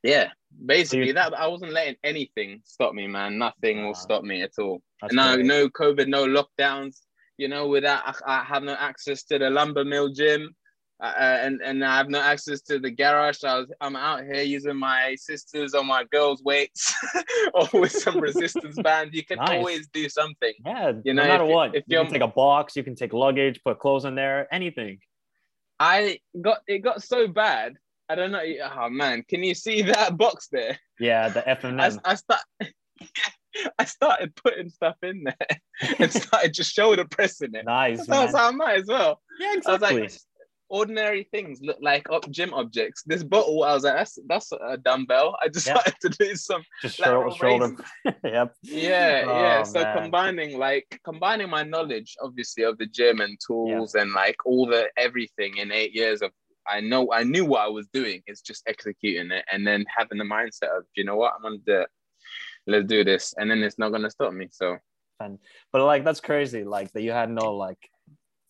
[0.04, 0.32] yeah,
[0.66, 3.38] basically you- that I wasn't letting anything stop me, man.
[3.38, 4.82] Nothing will stop me at all.
[5.02, 7.02] That's no, no COVID, no lockdowns.
[7.38, 10.56] You know, without I, I have no access to the lumber mill gym.
[11.00, 13.44] Uh, and and I have no access to the garage.
[13.44, 16.92] I was I'm out here using my sisters or my girls' weights
[17.54, 19.14] or with some resistance band.
[19.14, 19.50] You can Nice.
[19.52, 20.54] always do something.
[20.66, 22.96] Yeah, You no know, matter if what, if you can take a box, you can
[22.96, 24.98] take luggage, put clothes in there, anything.
[25.80, 27.76] I got it got so bad.
[28.10, 28.42] I don't know.
[28.64, 30.80] Oh man, can you see that box there?
[31.00, 31.92] Yeah, the F and I.
[32.04, 32.42] I start.
[33.80, 37.66] I started putting stuff in there and started just shoulder pressing it.
[37.66, 39.22] Nice, So I was like, I might as well.
[39.40, 40.02] Yeah, I was exactly.
[40.02, 40.12] like,
[40.70, 43.04] ordinary things look like ob- gym objects.
[43.06, 45.38] This bottle, I was like, that's that's a dumbbell.
[45.42, 45.76] I just Yeah.
[45.76, 46.64] wanted to do some.
[46.82, 47.76] Just lateral shoulder,
[48.06, 48.18] shoulder.
[48.24, 48.54] yep.
[48.64, 49.64] Yeah, Oh, yeah.
[49.64, 49.98] So man.
[50.02, 54.90] combining like combining my knowledge, obviously, of the gym and tools and like all the
[54.98, 56.32] everything in eight years of.
[56.70, 58.22] I know I knew what I was doing.
[58.28, 61.58] It's just executing it and then having the mindset of, you know what, I'm gonna
[61.66, 61.90] do it.
[62.70, 64.50] Let's do this, and then it's not gonna stop me.
[64.52, 64.76] So
[65.22, 65.40] And
[65.72, 66.66] but like that's crazy.
[66.66, 67.80] Like that you had no like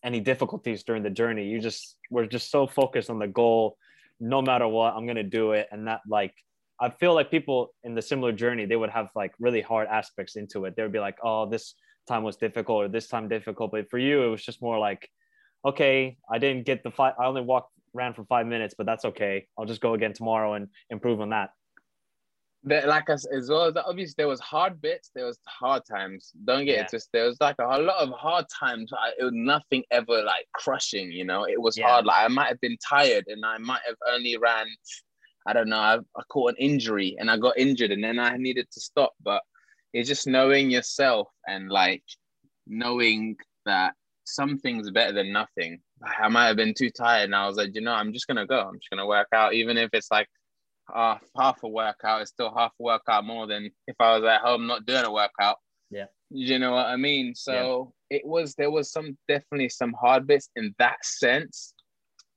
[0.04, 1.46] any difficulties during the journey.
[1.46, 3.76] You just were just so focused on the goal.
[4.20, 5.68] No matter what, I'm gonna do it.
[5.70, 6.34] And that like
[6.80, 10.36] I feel like people in the similar journey, they would have like really hard aspects
[10.36, 10.76] into it.
[10.76, 11.74] They would be like, oh, this
[12.06, 13.72] time was difficult or this time difficult.
[13.72, 15.08] But for you, it was just more like,
[15.64, 17.14] okay, I didn't get the five.
[17.18, 19.46] I only walked ran for five minutes, but that's okay.
[19.58, 21.50] I'll just go again tomorrow and improve on that.
[22.64, 25.82] That like as, as well as that, obviously there was hard bits, there was hard
[25.90, 26.32] times.
[26.44, 26.82] Don't get Yeah.
[26.84, 28.92] it just there was like a, a lot of hard times.
[28.92, 31.44] I, it was nothing ever like crushing, you know.
[31.44, 31.88] It was Yeah.
[31.88, 32.06] hard.
[32.06, 34.66] Like I might have been tired and I might have only ran.
[35.46, 35.78] I don't know.
[35.78, 39.14] I, I caught an injury and I got injured and then I needed to stop.
[39.22, 39.42] But
[39.92, 42.02] it's just knowing yourself and like
[42.66, 43.94] knowing that
[44.24, 45.80] something's better than nothing.
[46.04, 48.46] I might have been too tired and I was like, you know, I'm just gonna
[48.46, 48.60] go.
[48.60, 50.28] I'm just gonna work out, even if it's like
[50.94, 52.22] half half a workout.
[52.22, 55.12] It's still half a workout more than if I was at home not doing a
[55.12, 55.58] workout.
[55.90, 56.06] Yeah.
[56.30, 57.34] You know what I mean?
[57.34, 61.74] So it was there was some definitely some hard bits in that sense.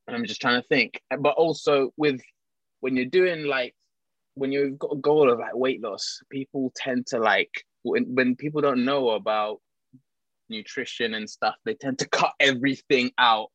[0.08, 1.02] And I'm just trying to think.
[1.20, 2.22] But also with
[2.80, 3.74] when you're doing like
[4.36, 7.52] when you've got a goal of like weight loss, people tend to like
[7.84, 9.60] when, when people don't know about
[10.50, 13.48] nutrition and stuff, they tend to cut everything out.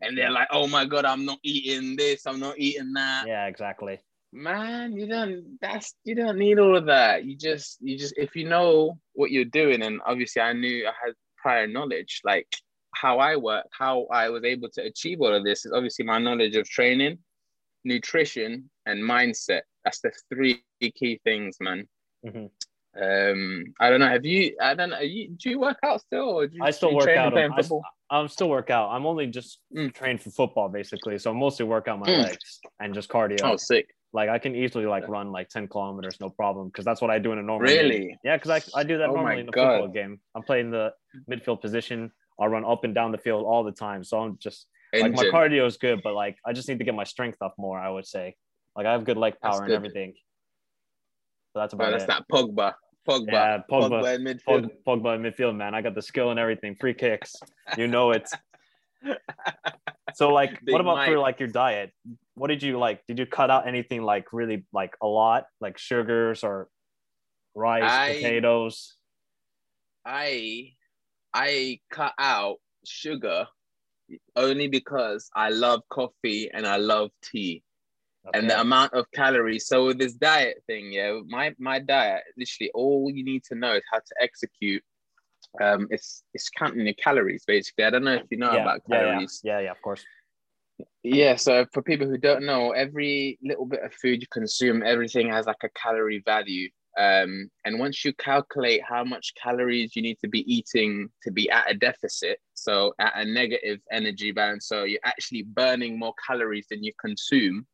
[0.00, 3.26] And they're like, oh my God, I'm not eating this, I'm not eating that.
[3.26, 4.00] Yeah, exactly.
[4.44, 7.24] Man, you don't that's you don't need all of that.
[7.24, 10.92] You just you just if you know what you're doing, and obviously I knew I
[11.04, 12.48] had prior knowledge, like
[12.96, 16.18] how I work, how I was able to achieve all of this is obviously my
[16.18, 17.18] knowledge of training,
[17.84, 19.60] nutrition, and mindset.
[19.84, 21.86] That's the three key things, man.
[22.26, 22.50] Mhm.
[23.00, 24.08] Um, I don't know.
[24.08, 24.56] Have you?
[24.60, 24.98] I don't know.
[25.00, 26.30] You, do you work out still?
[26.30, 27.38] Or do you, I still you work out.
[27.38, 27.62] I?
[28.10, 28.90] I'm still work out.
[28.90, 29.94] I'm only just Mm.
[29.94, 31.18] trained for football basically.
[31.18, 32.18] So I mostly work out my Mm.
[32.24, 33.40] legs and just cardio.
[33.44, 33.94] Oh, sick!
[34.14, 36.70] Like I can easily like run like 10 kilometers, no problem.
[36.70, 37.78] Cause that's what I do in a normal game.
[37.78, 38.18] Really?
[38.22, 39.72] Yeah, because I, I do that Oh normally in a God.
[39.80, 40.20] football game.
[40.36, 40.92] I'm playing the
[41.28, 42.12] midfield position.
[42.38, 44.04] I'll run up and down the field all the time.
[44.04, 46.94] So I'm just like my cardio is good, but like I just need to get
[46.94, 48.36] my strength up more, I would say.
[48.76, 49.76] Like I have good leg That's power and good.
[49.76, 50.14] everything.
[51.52, 52.06] But that's Bro, about that's it.
[52.06, 52.74] that Pogba.
[53.08, 53.32] Pogba.
[53.32, 54.14] Yeah, Pogba, Pogba.
[54.14, 54.70] in midfield.
[54.86, 55.74] Pogba in midfield, man.
[55.74, 56.76] I got the skill and everything.
[56.80, 57.34] Free kicks.
[57.76, 58.28] You know it.
[60.14, 61.92] So like what about for like your diet?
[62.34, 63.02] What did you like?
[63.06, 66.68] Did you cut out anything like really like a lot, like sugars or
[67.54, 68.96] rice, I- potatoes?
[70.04, 70.72] I
[71.32, 73.46] I cut out sugar
[74.36, 77.62] only because I love coffee and I love tea
[78.32, 79.66] and the amount of calories.
[79.66, 83.74] So with this diet thing, yeah, my my diet literally all you need to know
[83.74, 84.82] is how to execute.
[85.60, 87.84] Um, it's it's counting your calories basically.
[87.84, 89.40] I don't know if you know yeah, about yeah, yeah, calories.
[89.44, 90.04] yeah, yeah, of course.
[91.02, 95.30] Yeah, so for people who don't know, every little bit of food you consume, everything
[95.30, 96.68] has like a calorie value.
[96.98, 101.50] Um, and once you calculate how much calories you need to be eating to be
[101.50, 106.66] at a deficit, so at a negative energy balance, so you're actually burning more calories
[106.70, 107.66] than you consume,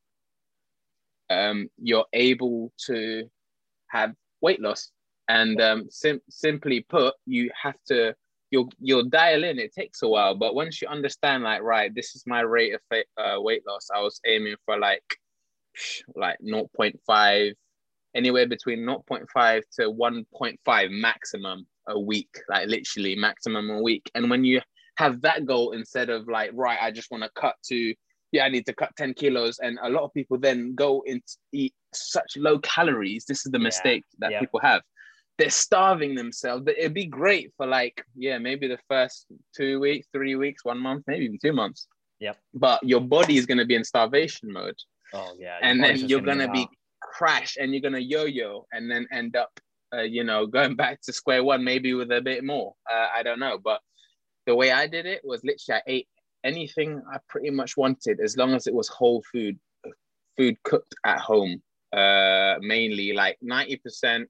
[1.28, 3.30] um, you're able to
[3.88, 4.90] have weight loss.
[5.30, 8.14] And um, sim- simply put, you have to
[8.50, 9.58] you'll you'll dial in.
[9.58, 12.80] It takes a while, but once you understand, like, right, this is my rate of
[13.16, 13.88] uh, weight loss.
[13.94, 15.04] I was aiming for like
[16.16, 17.52] like 0.5,
[18.14, 24.10] anywhere between 0.5 to 1.5 maximum a week, like literally maximum a week.
[24.16, 24.60] And when you
[24.96, 27.94] have that goal instead of like, right, I just want to cut to
[28.32, 29.58] yeah, I need to cut 10 kilos.
[29.58, 33.24] And a lot of people then go and eat such low calories.
[33.24, 34.40] This is the Yeah, mistake that yeah.
[34.40, 34.82] people have.
[35.40, 36.64] They're starving themselves.
[36.64, 39.24] But It'd be great for like, yeah, maybe the first
[39.56, 41.86] two weeks, three weeks, one month, maybe even two months.
[42.18, 42.36] Yep.
[42.52, 44.76] But your body is going to be in starvation mode.
[45.14, 45.56] Oh yeah.
[45.62, 46.68] and then you're going to be
[47.00, 49.58] crash and you're going to yo-yo and then end up,
[49.94, 52.74] uh, you know, going back to square one, maybe with a bit more.
[52.92, 53.56] Uh, I don't know.
[53.56, 53.80] But
[54.46, 56.08] the way I did it was literally I ate
[56.44, 59.58] anything I pretty much wanted as long as it was whole food,
[60.36, 61.62] food cooked at home.
[61.92, 64.26] Uh, mainly like 90%,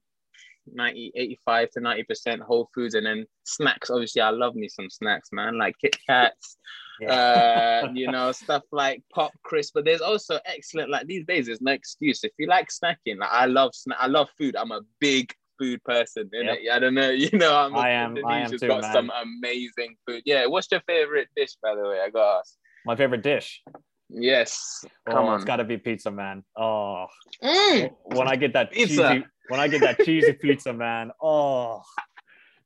[0.71, 3.89] 90, 85 to 90% whole foods and then snacks.
[3.89, 6.57] Obviously, I love me some snacks, man, like Kit Kats,
[6.99, 7.83] Yeah.
[7.85, 9.73] uh, you know, stuff like pop crisp.
[9.75, 12.23] But there's also excellent, like these days, there's no excuse.
[12.23, 14.55] If you like snacking, like I love snack, I love food.
[14.55, 16.29] I'm a big food person.
[16.33, 16.45] Yep.
[16.59, 16.71] innit?
[16.71, 18.93] I don't know, you know, I'm I am- I am Indonesia's too, got man.
[18.93, 20.21] some amazing food.
[20.25, 21.99] Yeah, what's your favorite dish, by the way?
[21.99, 22.55] I got to ask.
[22.85, 23.61] My favorite dish.
[24.13, 25.35] Yes, come oh, on.
[25.35, 26.43] it's got to be pizza, man.
[26.57, 27.07] Oh,
[27.43, 27.91] Mm.
[28.03, 29.09] when I get that Pizza.
[29.13, 31.11] cheesy, when I get that cheesy pizza, man.
[31.21, 31.81] Oh,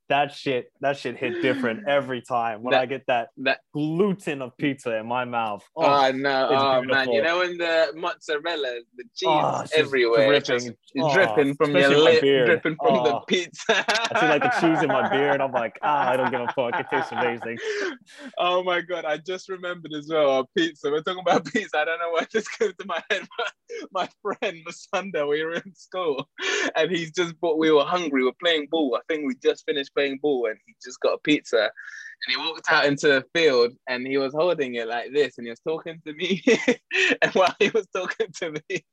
[0.08, 2.62] that shit, that shit hit different every time.
[2.62, 5.64] When That- I get that That gluten of pizza in my mouth.
[5.76, 7.10] Oh, Oh, no, oh man!
[7.10, 10.74] You know when the mozzarella, the cheese Oh, everywhere, dripping.
[10.98, 13.24] Oh, dripping from your lip, dripping from the Oh.
[13.26, 13.84] pizza.
[13.88, 15.40] I see like the cheese in my beard.
[15.40, 16.78] I'm like, ah, I don't give a fuck.
[16.78, 17.58] It tastes amazing.
[18.38, 19.04] Oh my god!
[19.04, 20.38] I just remembered as well.
[20.38, 20.90] uh, Pizza.
[20.90, 21.78] We're talking about pizza.
[21.78, 23.26] I don't know why this came to my head.
[23.38, 23.52] But
[23.92, 26.28] my friend Masunda, we were in school,
[26.76, 27.58] and he's just bought.
[27.58, 28.22] We were hungry.
[28.22, 28.96] We are playing ball.
[28.96, 31.62] I think we just finished playing ball, and he just got a pizza.
[31.62, 35.46] And he walked out into the field, and he was holding it like this, and
[35.46, 36.42] he was talking to me.
[37.22, 38.84] and while he was talking to me,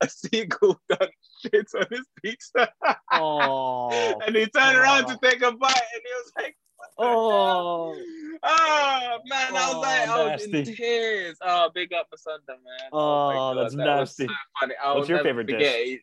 [0.00, 1.08] a seagull done
[1.42, 2.68] shit on his pizza.
[3.12, 5.28] Oh, and he turned around to Oh.
[5.28, 6.56] take a bite, and he was like.
[6.98, 7.96] oh,
[8.42, 11.36] Oh man, I was Oh, like, I was in tears.
[11.42, 12.88] Oh, big up Masunda, man.
[12.92, 14.26] Oh, that's that nasty.
[14.26, 14.74] so funny.
[14.82, 15.56] I What's your favorite dish?
[15.56, 16.00] forget.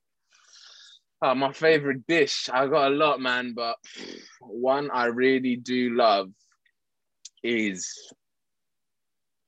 [1.21, 2.47] Oh, my favorite dish.
[2.51, 3.75] I got a lot, man, but
[4.39, 6.30] one I really do love
[7.43, 8.13] is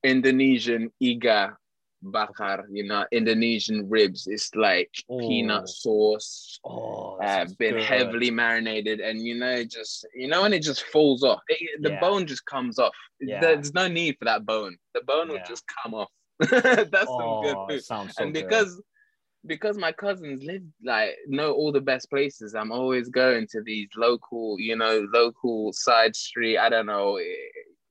[0.04, 1.56] Indonesian iga
[2.02, 2.66] bakar.
[2.72, 4.26] You know, Indonesian ribs.
[4.28, 5.20] It's like Oh.
[5.20, 7.84] peanut sauce, oh, uh, been good.
[7.84, 11.92] heavily marinated, and you know, just you know, when it just falls off, it, the
[11.92, 12.00] Yeah.
[12.00, 12.96] bone just comes off.
[13.20, 13.42] Yeah.
[13.42, 14.78] There's no need for that bone.
[14.96, 15.44] The bone will Yeah.
[15.48, 16.10] just come off.
[16.40, 17.84] That's some Oh, good it food.
[17.84, 18.44] sounds so and good.
[18.48, 18.82] because
[19.46, 23.90] because my cousins live like know all the best places, I'm always going to these
[23.96, 26.58] local, you know, local side street.
[26.58, 27.18] I don't know.
[27.18, 27.24] eh,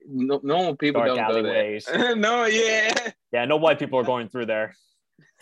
[0.07, 2.17] No, normal people Dark don't go there.
[2.17, 2.93] no, yeah.
[3.33, 4.75] Yeah, no white people are going through there.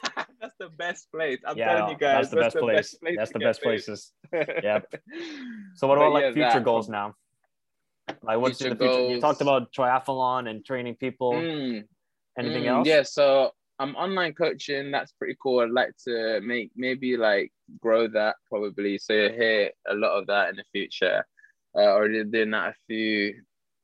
[0.41, 1.41] that's the best place.
[1.47, 2.31] I'm yeah, telling you guys.
[2.31, 2.95] that's the best place.
[3.17, 4.13] That's the best places.
[4.33, 4.95] Yep.
[5.75, 7.15] So what about like yeah, future that- goals now?
[8.23, 9.15] Like what's in the Future future?
[9.15, 11.33] You talked about triathlon and training people.
[11.35, 11.85] Mm,
[12.39, 12.87] Anything mm, else?
[12.89, 14.91] Yeah, so I'm online coaching.
[14.91, 15.61] That's pretty cool.
[15.61, 18.99] I'd like to make maybe like grow that probably.
[18.99, 21.27] So you hear a lot of that in the future.
[21.75, 23.35] Uh, already doing that a few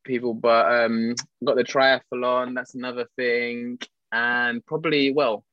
[0.05, 1.14] people, but um,
[1.45, 2.55] got the triathlon.
[2.55, 3.78] That's another thing,
[4.12, 5.45] and probably well,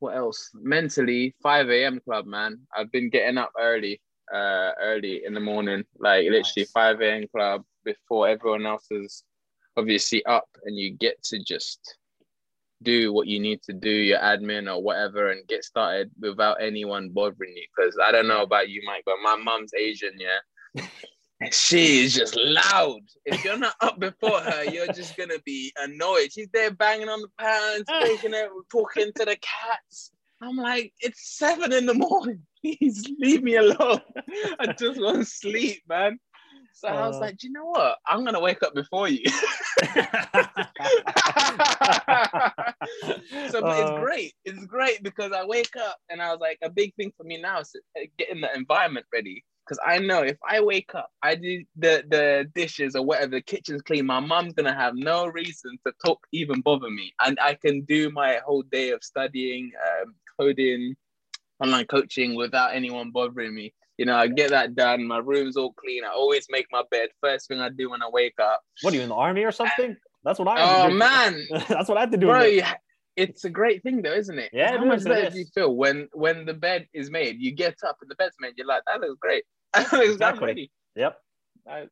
[0.00, 0.50] what else?
[0.54, 2.00] Mentally, 5 a.m.
[2.00, 2.60] club, man.
[2.76, 4.00] I've been getting up early,
[4.32, 6.70] uh, early in the morning, like literally Nice.
[6.72, 7.26] 5 a.m.
[7.34, 9.24] club before everyone else is
[9.76, 11.96] obviously up, and you get to just
[12.82, 17.10] do what you need to do, your admin or whatever, and get started without anyone
[17.10, 17.64] bothering you.
[17.76, 20.86] Because I don't know about you, Mike, but my mom's Asian, yeah.
[21.42, 23.00] And she is just loud.
[23.24, 26.32] If you're not up before her, you're just gonna be annoyed.
[26.32, 30.10] She's there banging on the pans, taking it, talking to the cats.
[30.42, 32.42] I'm like, it's seven in the morning.
[32.62, 34.00] Please leave me alone.
[34.58, 36.18] I just want to sleep, man.
[36.80, 37.20] So uh, I was uh.
[37.20, 37.98] like, you know what?
[38.06, 39.22] I'm gonna wake up before you.
[39.28, 39.34] so
[43.62, 44.32] uh, it's great.
[44.46, 47.38] It's great because I wake up and I was like, a big thing for me
[47.38, 47.76] now is
[48.16, 52.50] getting the environment ready because I know if I wake up, I do the the
[52.54, 54.06] dishes or whatever, the kitchen's clean.
[54.06, 58.10] My mom's gonna have no reason to talk, even bother me, and I can do
[58.10, 59.70] my whole day of studying,
[60.02, 60.96] um, coding,
[61.62, 63.74] online coaching without anyone bothering me.
[64.00, 65.06] You know, I get that done.
[65.06, 66.04] My room's all clean.
[66.04, 68.62] I always make my bed first thing I do when I wake up.
[68.80, 69.94] What are you in the army or something?
[70.24, 70.86] That's what I.
[70.86, 72.28] Oh man, that's what I have to do.
[72.28, 72.60] Bro,
[73.16, 74.48] it's a great thing though, isn't it?
[74.54, 74.78] Yeah.
[74.78, 77.42] How much better do you feel when when the bed is made?
[77.42, 78.54] You get up and the bed's made.
[78.56, 79.44] You're like, that looks great.
[79.76, 80.70] exactly.
[80.96, 81.18] Yep.
[81.68, 81.86] I,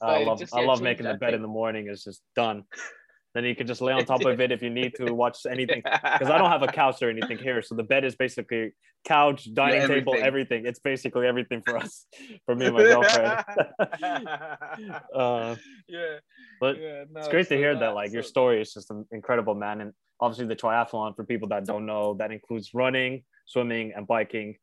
[0.00, 1.88] I love I love making the bed in the morning.
[1.88, 2.62] It's just done.
[3.34, 5.82] Then you can just lay on top of it if you need to watch anything.
[5.84, 8.72] Because I don't have a couch or anything here, so the bed is basically
[9.04, 10.04] couch, dining yeah, everything.
[10.04, 10.66] table, everything.
[10.66, 12.06] It's basically everything for us,
[12.46, 13.44] for me and my girlfriend.
[15.14, 15.56] uh,
[15.88, 16.18] yeah.
[16.60, 17.94] But yeah, no, it's great so to hear that.
[17.94, 18.14] Like so...
[18.14, 19.80] your story is just an incredible, man.
[19.80, 24.56] And obviously the triathlon for people that don't know that includes running, swimming, and biking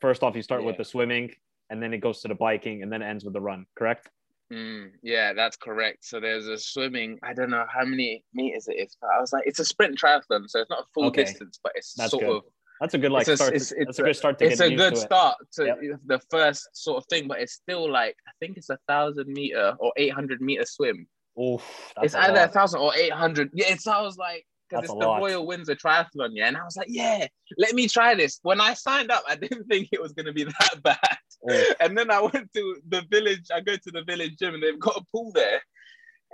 [0.00, 0.68] first off you start yeah.
[0.68, 1.30] with the swimming
[1.68, 4.08] and then it goes to the biking and then it ends with the run correct
[4.52, 8.74] mm, yeah that's correct so there's a swimming i don't know how many meters it
[8.74, 11.24] is but i was like it's a sprint triathlon so it's not a full okay.
[11.24, 12.36] distance but it's that's sort good.
[12.36, 12.42] of
[12.80, 13.54] that's a good like it's a, start.
[13.54, 16.00] It's, it's, a good start to it's a good start to yep.
[16.06, 19.76] the first sort of thing, but it's still like I think it's a thousand meter
[19.78, 21.06] or eight hundred meter swim.
[21.38, 21.62] Oof,
[22.02, 23.50] it's a either a thousand or eight hundred.
[23.52, 25.20] Yeah, it sounds like because it's the lot.
[25.20, 26.48] Royal Windsor Triathlon, yeah.
[26.48, 27.26] And I was like, yeah,
[27.58, 28.38] let me try this.
[28.42, 31.18] When I signed up, I didn't think it was gonna be that bad.
[31.80, 33.46] And then I went to the village.
[33.54, 35.60] I go to the village gym, and they've got a pool there.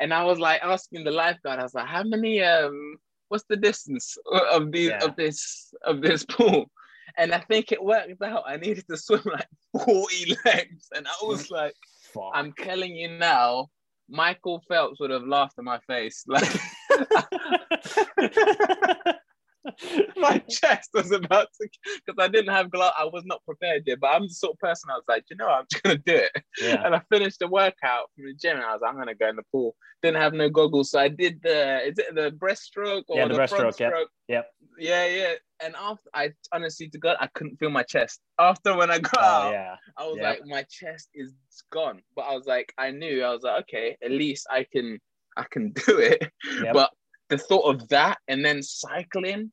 [0.00, 2.96] And I was like asking the lifeguard, I was like, how many um,
[3.28, 4.16] what's the distance
[4.52, 5.04] of these yeah.
[5.04, 6.70] of this of this pool?
[7.16, 8.44] And I think it worked out.
[8.46, 9.48] I needed to swim like
[9.84, 10.88] 40 legs.
[10.94, 11.74] And I was like,
[12.12, 12.32] Fuck.
[12.34, 13.68] I'm telling you now,
[14.08, 16.24] Michael Phelps would have laughed in my face.
[16.26, 16.52] Like
[20.16, 22.94] my chest was about to because I didn't have gloves.
[22.98, 25.36] I was not prepared yet, but I'm the sort of person I was like, you
[25.36, 26.42] know, I'm just gonna do it.
[26.60, 26.82] Yeah.
[26.84, 29.28] And I finished the workout from the gym, and I was, like, I'm gonna go
[29.28, 29.74] in the pool.
[30.02, 33.34] Didn't have no goggles, so I did the is it the breaststroke or yeah, the,
[33.34, 33.78] the breaststroke?
[33.78, 34.06] Yep.
[34.28, 34.46] yep.
[34.78, 35.32] Yeah, yeah.
[35.62, 38.20] And after I honestly to God, I couldn't feel my chest.
[38.38, 39.76] After when I got oh, out, yeah.
[39.96, 40.24] I was yep.
[40.24, 41.32] like, my chest is
[41.72, 42.02] gone.
[42.14, 44.98] But I was like, I knew I was like, okay, at least I can
[45.36, 46.30] I can do it.
[46.62, 46.74] Yep.
[46.74, 46.90] But
[47.28, 49.52] the thought of that and then cycling,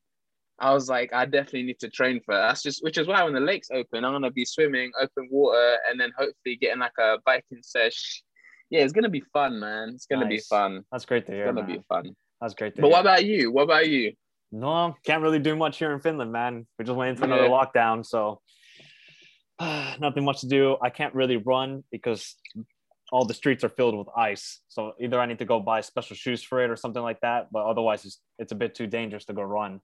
[0.64, 2.48] I was like, I definitely need to train for that.
[2.48, 5.78] That's just which is why when the lake's open, I'm gonna be swimming, open water,
[5.90, 8.24] and then hopefully getting like a biking sesh.
[8.70, 9.90] Yeah, it's gonna be fun, man.
[9.90, 10.48] It's gonna nice.
[10.48, 10.86] be fun.
[10.90, 11.44] That's great to hear.
[11.44, 11.78] It's gonna man.
[11.78, 12.16] be fun.
[12.40, 12.94] That's great to but hear.
[12.94, 13.52] what about you?
[13.52, 14.14] What about you?
[14.54, 16.66] No, can't really do much here in Finland, man.
[16.80, 17.50] We're just waiting for another yeah.
[17.50, 18.40] lockdown, so
[20.00, 20.78] nothing much to do.
[20.82, 22.36] I can't really run because
[23.12, 24.62] all the streets are filled with ice.
[24.70, 27.52] So either I need to go buy special shoes for it or something like that.
[27.52, 29.82] But otherwise, it's, it's a bit too dangerous to go run.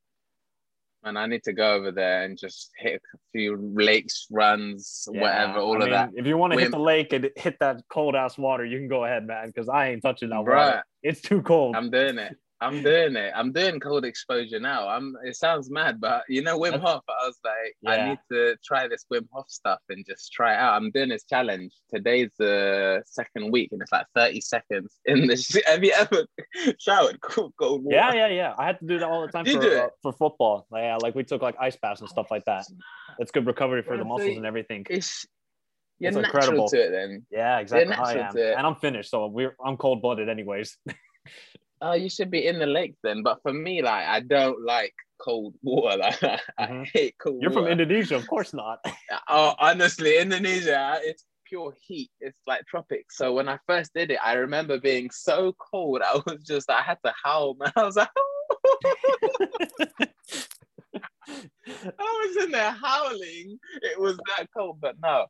[1.04, 5.22] And I need to go over there and just hit a few lakes, runs, yeah,
[5.22, 6.10] whatever, all I of mean, that.
[6.14, 8.89] If you want to hit the lake and hit that cold ass water, you can
[8.89, 9.47] go ahead, man.
[9.47, 10.84] Because I ain't touching that Bruh, water.
[11.02, 11.78] It's too cold.
[11.78, 12.36] I'm doing it.
[12.62, 13.32] I'm doing it.
[13.36, 14.88] I'm doing cold exposure now.
[14.88, 15.16] I'm.
[15.24, 17.03] It sounds mad, but you know Wim Hof.
[17.07, 17.91] I was like, yeah.
[17.91, 20.74] I need to try this Wim Hof stuff and just try it out.
[20.74, 21.74] I'm doing this challenge.
[21.93, 25.38] Today's the second week, and it's like 30 seconds in the.
[25.38, 26.26] Sh- Have you ever
[26.80, 27.95] showered cold, cold water?
[27.95, 28.55] Yeah, yeah, yeah.
[28.57, 30.68] I had to do that all the time for, uh, for football.
[30.70, 32.66] Like, yeah, like we took like ice baths and stuff like that.
[33.20, 34.86] It's good recovery for the muscles and everything.
[34.89, 35.26] It's
[35.99, 37.26] you're it's incredible to it then.
[37.30, 37.93] Yeah, exactly.
[37.93, 38.38] I am.
[38.38, 40.78] And I'm finished, so we're I'm cold blooded anyways.
[41.82, 43.23] oh, you should be in the lake then.
[43.23, 45.97] But for me, like, I don't like cold water.
[46.21, 46.84] Like, I mm-hmm.
[46.93, 47.63] hate cold You're water.
[47.63, 48.80] from Indonesia, of course not.
[49.30, 52.11] oh, honestly, Indonesia, it's pure heat.
[52.19, 53.17] It's like tropics.
[53.17, 56.01] So when I first did it, I remember being so cold.
[56.05, 57.71] I was just, I had to howl, man.
[57.75, 58.09] I was like,
[61.27, 63.59] I was in there howling.
[63.82, 65.25] It was that cold, but no,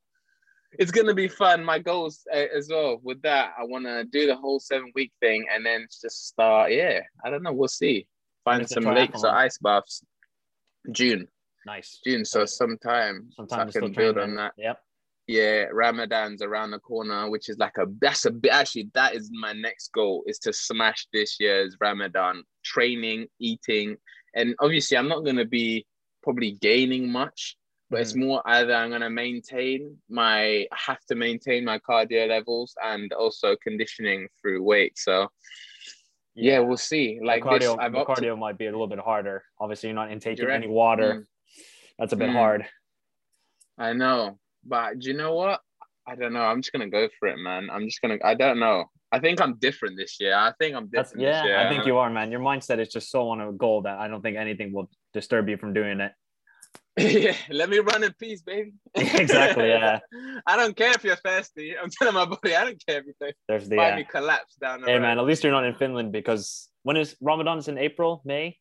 [0.73, 1.63] it's gonna be fun.
[1.63, 3.53] My goals uh, as well with that.
[3.59, 6.71] I want to do the whole seven week thing and then just start.
[6.71, 7.53] Yeah, I don't know.
[7.53, 8.07] We'll see.
[8.45, 10.03] Find some lakes or ice baths.
[10.91, 11.27] June.
[11.65, 11.99] Nice.
[12.05, 12.25] June.
[12.25, 13.29] So sometime.
[13.35, 14.53] Sometime so I can build on that.
[14.57, 14.79] Yep.
[15.27, 19.29] yeah, Ramadan's around the corner, which is like a that's a bit actually that is
[19.31, 23.97] my next goal is to smash this year's Ramadan training, eating,
[24.35, 25.85] and obviously I'm not gonna be
[26.23, 27.57] probably gaining much,
[27.89, 28.25] but it's Mm.
[28.25, 33.55] more either I'm gonna maintain my I have to maintain my cardio levels and also
[33.57, 34.97] conditioning through weight.
[34.97, 35.29] So
[36.35, 37.19] yeah, we'll see.
[37.19, 39.43] The Like cardio, this, the cardio might be a little bit harder.
[39.59, 40.63] Obviously, you're not intaking reckon?
[40.63, 41.13] any water.
[41.13, 41.25] Mm.
[41.97, 42.33] That's a bit Mm.
[42.33, 42.65] hard.
[43.77, 45.61] I know, but do you know what?
[46.07, 46.41] I don't know.
[46.43, 47.69] I'm just gonna go for it, man.
[47.69, 48.17] I'm just gonna.
[48.23, 48.85] I don't know.
[49.11, 50.35] I think I'm different this year.
[50.35, 51.41] I think I'm That's different yeah.
[51.41, 51.57] this year.
[51.57, 52.31] I think you are, man.
[52.31, 55.49] Your mindset is just so on a goal that I don't think anything will disturb
[55.49, 56.11] you from doing it.
[56.97, 58.73] Yeah, let me run in peace, baby.
[58.95, 59.99] Exactly, yeah.
[60.45, 61.77] I don't care if you're thirsty.
[61.77, 63.37] I'm telling my body, I don't care if you're thirsty.
[63.47, 63.95] There's the Find yeah.
[63.97, 65.01] me collapse down the Hey road.
[65.03, 68.57] man, at least you're not in Finland because when is Ramadan's in April, May,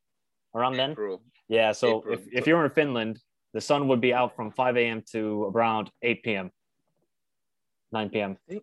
[0.55, 0.95] around then?
[1.49, 1.73] Yeah.
[1.73, 2.15] So April.
[2.15, 3.19] if, if you're in Finland,
[3.55, 5.03] the sun would be out from 5 a.m.
[5.13, 6.51] to around 8 p.m.
[7.93, 8.37] 9 p.m.
[8.49, 8.63] I think,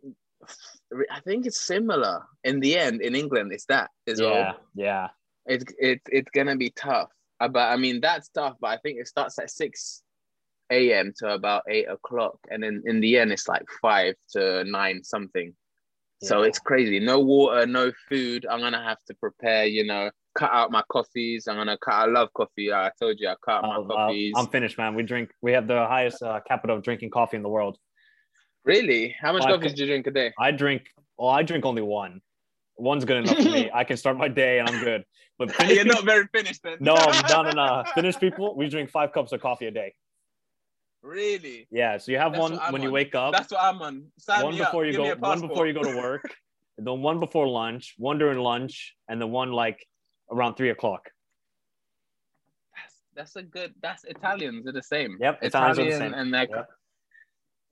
[1.12, 2.22] I think it's similar.
[2.44, 4.56] In the end, in England, it's that as Yeah, well.
[4.76, 5.08] yeah.
[5.48, 7.10] It's it's it's gonna be tough.
[7.40, 8.56] Uh, But I mean, that's tough.
[8.60, 10.02] But I think it starts at six
[10.72, 11.14] a.m.
[11.20, 15.54] to about eight o'clock, and then in the end, it's like five to nine something.
[16.24, 16.48] So Yeah.
[16.48, 17.00] it's crazy.
[17.00, 18.46] No water, no food.
[18.50, 19.66] I'm gonna have to prepare.
[19.66, 21.48] You know, cut out my coffees.
[21.48, 21.94] I'm gonna cut.
[21.94, 22.72] I love coffee.
[22.72, 24.34] I told you I cut out my I'll- I'll- coffees.
[24.38, 24.96] I'm finished, man.
[24.96, 25.32] We drink.
[25.42, 27.78] We have the highest uh, capita of drinking coffee in the world.
[28.64, 29.16] really?
[29.22, 30.34] How much I coffee do you drink a day?
[30.40, 30.88] I drink.
[31.18, 32.22] Well, I drink only one.
[32.78, 33.70] One's good enough for me.
[33.74, 35.06] I can start my day and I'm good.
[35.38, 36.78] But Finnish You're not very finished then.
[36.80, 36.96] no,
[37.30, 37.84] no, no, no.
[37.94, 39.94] Finnish people, we drink five cups of coffee a day.
[41.02, 41.68] really?
[41.72, 41.98] Yeah.
[41.98, 44.06] So you have That's one when you wake up, That's what I'm on.
[44.18, 44.68] Sign one up.
[44.68, 46.24] before you Give go, one before you go to work,
[46.78, 49.86] then one before lunch, one during lunch, and then one like
[50.32, 51.10] around three o'clock.
[52.76, 53.74] That's, that's a good.
[53.82, 55.18] That's Italians are the same.
[55.20, 56.20] Yep, Italians are the Italian same.
[56.20, 56.70] and their Yep.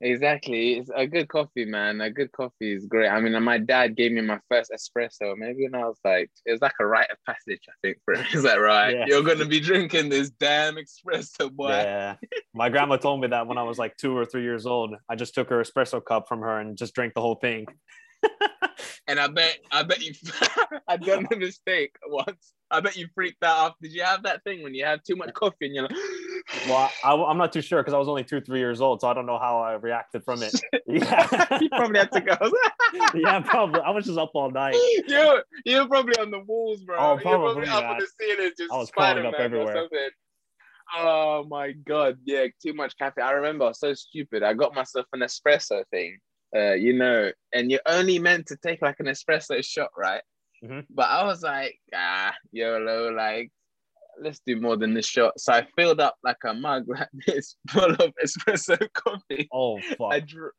[0.03, 0.73] Exactly.
[0.73, 2.01] It's a good coffee, man.
[2.01, 3.09] A good coffee is great.
[3.09, 5.35] I mean, my dad gave me my first espresso.
[5.37, 7.61] Maybe when I was like, it was like a rite of passage.
[7.67, 8.25] I think for him.
[8.33, 8.95] Is that right?
[8.95, 9.05] Yeah.
[9.07, 11.69] You're gonna be drinking this damn espresso, boy.
[11.69, 12.15] Yeah.
[12.53, 14.95] My grandma told me that when I was like two or three years old.
[15.09, 17.65] I just took her espresso cup from her and just drank the whole thing.
[19.07, 20.13] And I bet, I bet you,
[20.87, 22.53] I've done the mistake once.
[22.73, 23.75] I bet you freaked out.
[23.81, 25.95] Did you have that thing when you have too much coffee and you're like,
[26.67, 29.07] Well, I, am not too sure because I was only two, three years old, so
[29.07, 30.53] I don't know how I reacted from it.
[30.85, 32.35] Yeah, you probably had to go.
[33.15, 33.79] yeah, probably.
[33.81, 34.75] I was just up all night.
[35.07, 36.97] you you're probably on the walls, bro.
[36.99, 39.75] Oh, you're probably, probably up on the ceiling, just I was up Spider-Man or everywhere.
[39.75, 40.09] something.
[40.95, 43.23] Oh my god, yeah, too much caffeine.
[43.23, 44.43] I remember I was so stupid.
[44.43, 46.19] I got myself an espresso thing,
[46.55, 50.21] uh, you know, and you're only meant to take like an espresso shot, right?
[50.63, 50.85] Mhm.
[50.89, 53.51] But I was like, ah, YOLO, like,
[54.21, 55.39] let's do more than this shot.
[55.39, 59.49] So I filled up like a mug like this full of espresso coffee.
[59.51, 59.77] Oh
[60.09, 60.27] I fuck!
[60.27, 60.51] dr-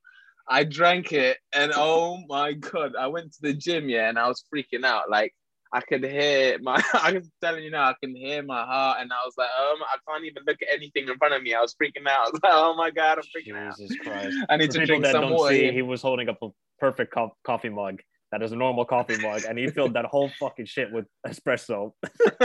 [0.47, 4.29] I drank it, and oh my god, I went to the gym, yeah, and I
[4.29, 5.09] was freaking out.
[5.09, 5.33] Like
[5.73, 9.11] I could hear my, I was telling you now, I can hear my heart, and
[9.11, 9.49] I was like,
[9.79, 11.55] my, I can't even look at anything in front of me.
[11.55, 12.27] I was freaking out.
[12.27, 13.77] I was like, oh my god, I'm freaking out.
[13.79, 14.37] Jesus Christ!
[14.51, 15.55] I need For to drink that some don't water.
[15.55, 16.49] see, he was holding up a
[16.79, 18.01] perfect co- coffee mug.
[18.35, 21.93] That is a normal coffee mug, and he filled that whole fucking shit with espresso.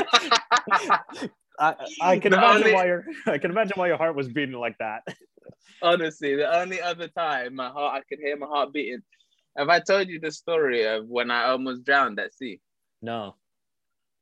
[1.59, 4.27] I, I can The imagine only- why your I can imagine why your heart was
[4.29, 5.01] beating like that.
[5.81, 8.99] Honestly, the only other time my heart, I could hear my heart beating.
[9.57, 12.61] Have I told you the story of when I almost drowned at sea?
[13.01, 13.35] No,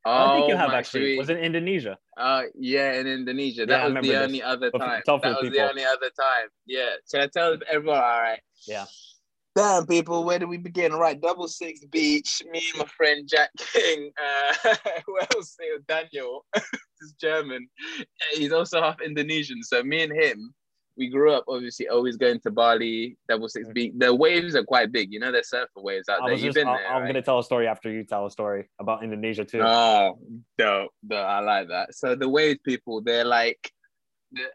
[0.05, 1.15] Oh, I think you have actually.
[1.15, 1.97] should Was it Indonesia?
[2.15, 3.65] Uh, yeah, in Indonesia.
[3.65, 4.23] That I was remember the this.
[4.23, 5.01] only other time.
[5.05, 5.49] That was people.
[5.51, 6.47] the only other time.
[6.65, 6.91] Yeah.
[7.11, 8.39] Should I tell everyone, all right.
[8.65, 8.85] Yeah.
[9.57, 10.93] Damn, people, where do we begin?
[10.93, 12.43] Right, double six beach.
[12.51, 14.11] Me and my friend Jack King.
[14.63, 14.75] Uh,
[15.07, 15.57] who else?
[15.87, 16.45] Daniel.
[16.53, 17.67] He's German.
[18.33, 19.63] He's also half Indonesian.
[19.63, 20.53] So me and him,
[20.95, 23.93] we grew up obviously always going to Bali, double six beach.
[23.97, 25.11] The waves are quite big.
[25.11, 26.33] You know, there's surfer waves out I there.
[26.33, 26.87] was You've just, been I, there.
[26.87, 27.07] I'm right?
[27.07, 29.61] gonna tell a story after you tell a story about Indonesia too.
[29.63, 30.19] Oh,
[30.57, 31.17] dope, dope.
[31.17, 31.95] I like that.
[31.95, 33.71] So the wave people, they're like,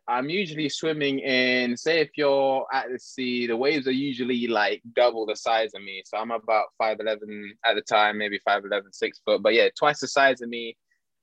[0.06, 4.82] I'm usually swimming in, say, if you're at the sea, the waves are usually like
[4.94, 6.02] double the size of me.
[6.04, 10.08] So I'm about 5'11 at the time, maybe 5'11, six foot, but yeah, twice the
[10.08, 10.76] size of me.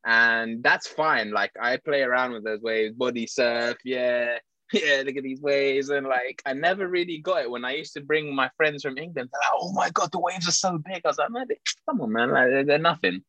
[0.06, 1.32] And that's fine.
[1.32, 4.38] Like I play around with those waves, body surf, yeah.
[4.72, 5.90] Yeah, look at these waves.
[5.90, 9.00] And like, I never really got it when I used to bring my friends from
[9.00, 9.32] England.
[9.34, 11.02] Like, oh my God, the waves are so big.
[11.04, 11.48] I was like, man,
[11.88, 13.24] come on, man, like, they're nothing.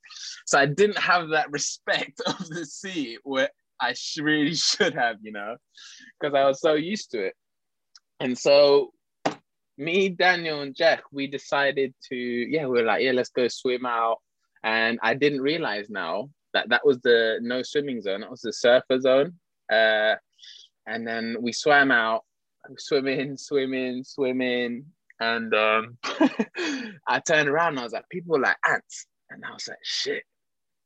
[0.44, 3.48] So I didn't have that respect of the sea where
[3.80, 5.56] I really should have, you know,
[6.18, 7.34] because I was so used to it.
[8.20, 8.92] And so
[9.78, 13.86] me, Daniel, and Jack, we decided to, yeah, we were like, yeah, let's go swim
[13.86, 14.18] out.
[14.62, 18.52] And I didn't realize now that that was the no swimming zone, that was the
[18.52, 19.34] surfer zone.
[19.72, 20.16] Uh,
[20.86, 22.24] and then we swam out
[22.78, 24.84] swimming, swimming, swimming,
[25.20, 25.98] and um,
[27.06, 29.78] I turned around and I was like, people were like ants, and I was like,
[29.82, 30.24] shit,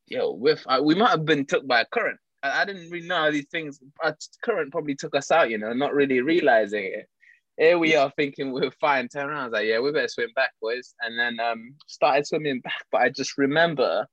[0.06, 2.18] yo, we might have been took by a current.
[2.44, 3.80] I, I didn't really know these things.
[4.02, 7.08] A current probably took us out, you know, not really realizing it.
[7.56, 9.08] Here we are thinking we're fine.
[9.08, 10.94] Turn around, I was like, yeah, we better swim back, boys.
[11.00, 12.84] And then um, started swimming back.
[12.92, 14.06] But I just remember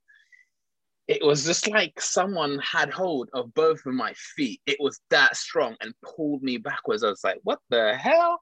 [1.07, 4.61] it was just like someone had hold of both of my feet.
[4.65, 7.03] It was that strong and pulled me backwards.
[7.03, 8.39] I was like, what the hell?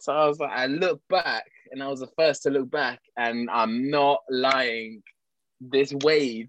[0.00, 3.00] So I was like, I looked back and I was the first to look back,
[3.16, 5.02] and I'm not lying.
[5.60, 6.48] This wave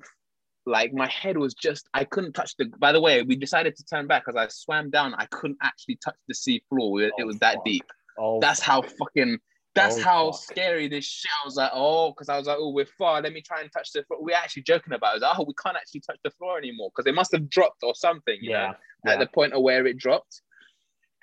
[0.66, 2.66] like my head was just I couldn't touch the.
[2.80, 5.14] By the way, we decided to turn back because I swam down.
[5.16, 7.02] I couldn't actually touch the sea floor.
[7.02, 7.66] It, oh, it was that fuck.
[7.66, 7.86] deep.
[8.20, 8.68] Oh, that's fuck.
[8.68, 9.40] how fucking.
[9.74, 10.42] That's oh, how fuck.
[10.42, 11.32] scary this shit.
[11.44, 13.22] I was like, oh, because I was like, oh, we're far.
[13.22, 14.22] Let me try and touch the floor.
[14.22, 15.22] We're actually joking about it.
[15.22, 17.96] Like, oh, we can't actually touch the floor anymore because it must have dropped or
[17.96, 18.38] something.
[18.42, 18.68] yeah.
[18.68, 18.74] Know,
[19.06, 19.14] yeah.
[19.14, 20.42] At the point of where it dropped,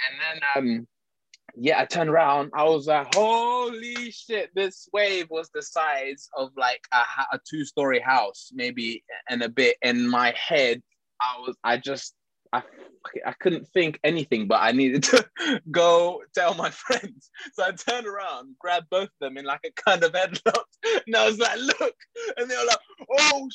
[0.08, 0.86] and then um,
[1.56, 2.50] yeah, I turned around.
[2.54, 7.64] I was like, holy shit, this wave was the size of like a, a two
[7.64, 9.76] story house, maybe, and a bit.
[9.82, 10.82] In my head,
[11.20, 12.14] I was, I just,
[12.52, 12.62] I,
[13.24, 15.26] I couldn't think anything, but I needed to
[15.70, 17.30] go tell my friends.
[17.54, 20.64] So I turned around, grabbed both of them in like a kind of headlock,
[21.06, 21.94] and I was like, look.
[22.36, 22.78] And they were like,
[23.18, 23.48] oh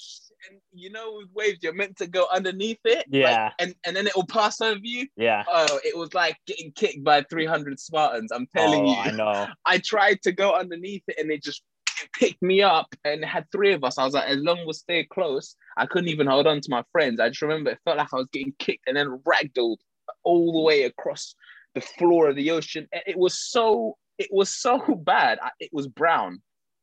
[0.50, 3.96] and you know with waves you're meant to go underneath it yeah like, and and
[3.96, 7.80] then it will pass over you yeah oh it was like getting kicked by 300
[7.80, 11.44] spartans i'm telling oh, you i know i tried to go underneath it and it
[11.44, 11.64] just
[12.20, 13.98] picked me up and had three of us.
[13.98, 16.72] I was like as long as we stay close i couldn't even hold on to
[16.72, 17.20] my friends.
[17.20, 19.78] I just remember it felt like i was getting kicked and then ragdolled
[20.24, 21.36] all the way across
[21.76, 22.88] the floor of the ocean.
[22.92, 25.40] It was so it was so bad.
[25.60, 26.42] It was brown.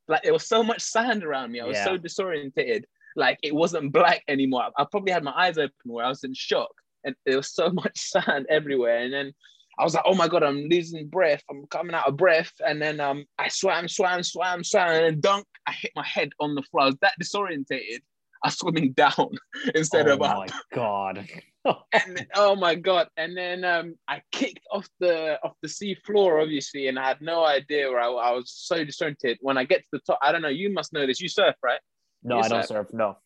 [0.08, 1.60] Like there was so much sand around me.
[1.60, 1.84] I was yeah.
[1.84, 2.84] so disorientated
[3.16, 4.68] like it wasn't black anymore.
[4.76, 6.70] I probably had my eyes open where I was in shock,
[7.04, 8.98] and there was so much sand everywhere.
[8.98, 9.32] And then
[9.80, 11.42] I was like, "Oh my god, I'm losing breath.
[11.50, 15.20] I'm coming out of breath." And then um, I swam, swam, swam, swam, and then
[15.20, 15.46] dunk.
[15.66, 16.82] I hit my head on the floor.
[16.82, 18.00] I was that disorientated.
[18.44, 19.30] I was swimming down
[19.74, 20.36] instead oh of up.
[20.36, 21.28] Oh my god.
[21.92, 23.08] and oh my god!
[23.16, 27.20] And then um, I kicked off the off the sea floor, obviously, and I had
[27.20, 29.38] no idea where I, I was so disoriented.
[29.40, 30.48] When I get to the top, I don't know.
[30.48, 31.20] You must know this.
[31.20, 31.80] You surf, right?
[32.22, 32.88] No, I don't surf.
[32.92, 33.16] No.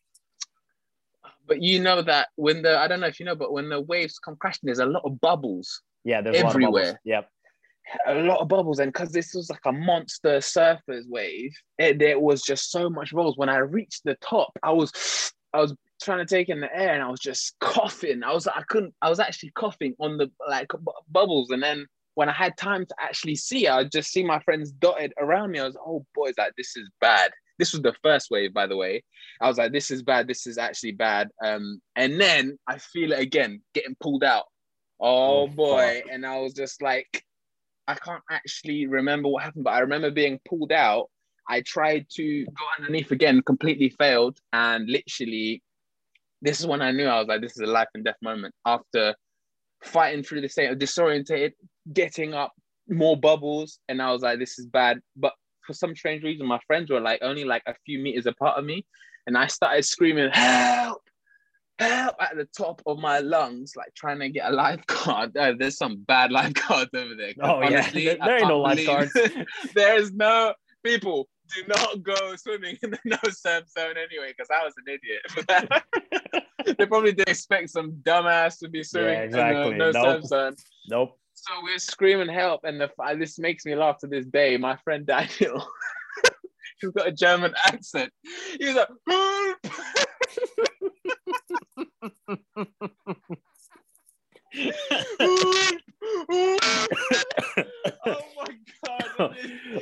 [1.47, 3.81] But you know that when the I don't know if you know, but when the
[3.81, 5.83] waves come crashing, there's a lot of bubbles.
[6.05, 7.01] Yeah, there's everywhere.
[7.05, 7.29] Yep.
[8.07, 12.19] A lot of bubbles, and because this was like a monster surfers wave, it, there
[12.19, 13.37] was just so much bubbles.
[13.37, 16.95] When I reached the top, I was, I was trying to take in the air,
[16.95, 18.23] and I was just coughing.
[18.23, 21.87] I was, I couldn't, I was actually coughing on the like bu- bubbles, and then
[22.15, 25.59] when I had time to actually see, I just see my friends dotted around me.
[25.59, 27.33] I was, oh boys, like this is bad.
[27.59, 29.05] This was the first wave, by the way.
[29.41, 30.27] I was like, this is bad.
[30.27, 31.29] This is actually bad.
[31.45, 34.45] Um, and then I feel it again, getting pulled out.
[35.05, 36.01] Oh, oh boy.
[36.03, 36.13] Fuck.
[36.13, 37.25] And I was just like,
[37.87, 41.11] I can't actually remember what happened, but I remember being pulled out.
[41.47, 44.39] I tried to go underneath again, completely failed.
[44.55, 45.63] And literally,
[46.41, 48.55] this is when I knew I was like, this is a life and death moment.
[48.65, 49.15] After
[49.83, 51.53] fighting through the state of disorientated,
[51.93, 52.53] getting up,
[52.89, 55.01] more bubbles, and I was like, this is bad.
[55.17, 55.35] But
[55.67, 58.65] for some strange reason, my friends were like only like a few meters apart of
[58.65, 58.87] me,
[59.27, 61.03] and I started screaming, "Help!
[61.79, 65.37] Help!" at the top of my lungs, like trying to get a lifeguard.
[65.45, 67.33] Oh, there's some bad lifeguards over there.
[67.41, 69.13] Oh honestly, yeah, there ain't no lifeguards.
[69.75, 70.55] there's no
[70.85, 71.29] people.
[71.55, 76.77] Do not go swimming in the no surf zone anyway, because I was an idiot.
[76.79, 79.73] they probably did expect some dumbass to be swimming yeah, exactly.
[79.73, 80.05] in the no nope.
[80.05, 80.57] surf zone.
[80.89, 81.19] Nope.
[81.35, 84.57] So we're screaming help, and the, this makes me laugh to this day.
[84.57, 85.67] My friend Daniel,
[86.81, 88.11] he's got a German accent.
[88.59, 89.59] He's like, help!
[98.07, 99.37] oh my god!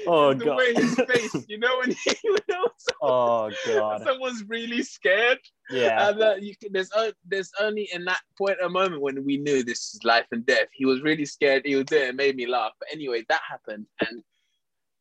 [0.06, 0.56] oh the god!
[0.56, 2.68] way his face, you know when he, you know,
[3.02, 4.02] oh god!
[4.02, 5.38] Someone's really scared.
[5.70, 6.08] Yeah.
[6.08, 6.90] And uh, you can, there's
[7.26, 10.68] there's only in that point a moment when we knew this is life and death.
[10.72, 11.62] He was really scared.
[11.64, 12.08] He was there.
[12.08, 12.72] It made me laugh.
[12.78, 14.22] But anyway, that happened, and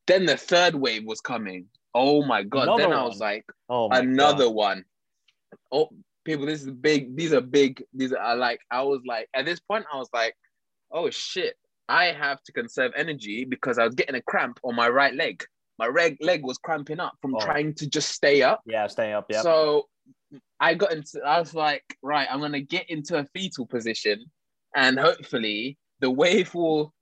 [0.08, 1.68] then the third wave was coming.
[1.94, 2.64] Oh my god!
[2.64, 3.00] Another then one.
[3.00, 4.56] I was like, oh another god.
[4.56, 4.86] one.
[5.72, 5.90] Oh,
[6.26, 7.16] people, this is big.
[7.16, 7.84] These are big.
[7.94, 8.60] These are like.
[8.70, 10.36] I was like, at this point, I was like,
[10.92, 11.56] oh shit.
[11.90, 15.44] I have to conserve energy because I was getting a cramp on my right leg.
[15.78, 17.40] My leg leg was cramping up from oh.
[17.40, 18.62] trying to just stay up.
[18.66, 19.26] Yeah, staying up.
[19.30, 19.42] Yeah.
[19.42, 19.88] So
[20.60, 21.20] I got into.
[21.26, 24.24] I was like, right, I'm gonna get into a fetal position,
[24.76, 26.94] and hopefully the wave will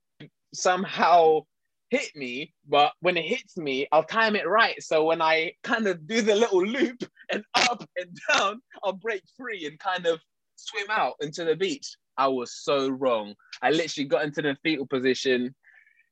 [0.52, 1.42] somehow
[1.90, 2.54] hit me.
[2.66, 4.80] But when it hits me, I'll time it right.
[4.82, 9.22] So when I kind of do the little loop and up and down, I'll break
[9.36, 10.20] free and kind of
[10.56, 11.96] swim out into the beach.
[12.16, 13.34] I was so wrong.
[13.62, 15.54] I literally got into the fetal position,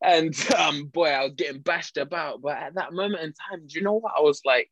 [0.03, 2.43] and um, boy, I was getting bashed about.
[2.43, 4.15] But at that moment in time, do you know what?
[4.17, 4.71] I was like,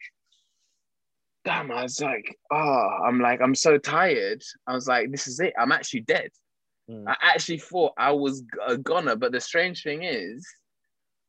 [1.44, 1.70] damn.
[1.70, 4.42] I was like, oh, I'm like, I'm so tired.
[4.66, 5.54] I was like, this is it.
[5.58, 6.30] I'm actually dead.
[6.90, 7.04] Mm.
[7.06, 9.16] I actually thought I was a goner.
[9.16, 10.46] But the strange thing is,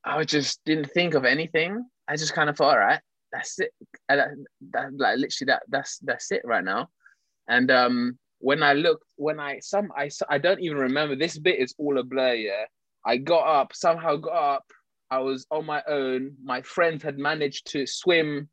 [0.07, 1.85] I just didn't think of anything.
[2.07, 3.01] I just kind of thought, all right,
[3.31, 3.71] that's it.
[4.09, 4.29] And that,
[4.71, 6.89] that, like literally that that's that's it right now.
[7.47, 11.59] And um, when I looked, when I some I I don't even remember this bit
[11.59, 12.33] is all a blur.
[12.33, 12.65] Yeah,
[13.05, 14.63] I got up somehow got up.
[15.09, 16.35] I was on my own.
[16.43, 18.49] My friends had managed to swim.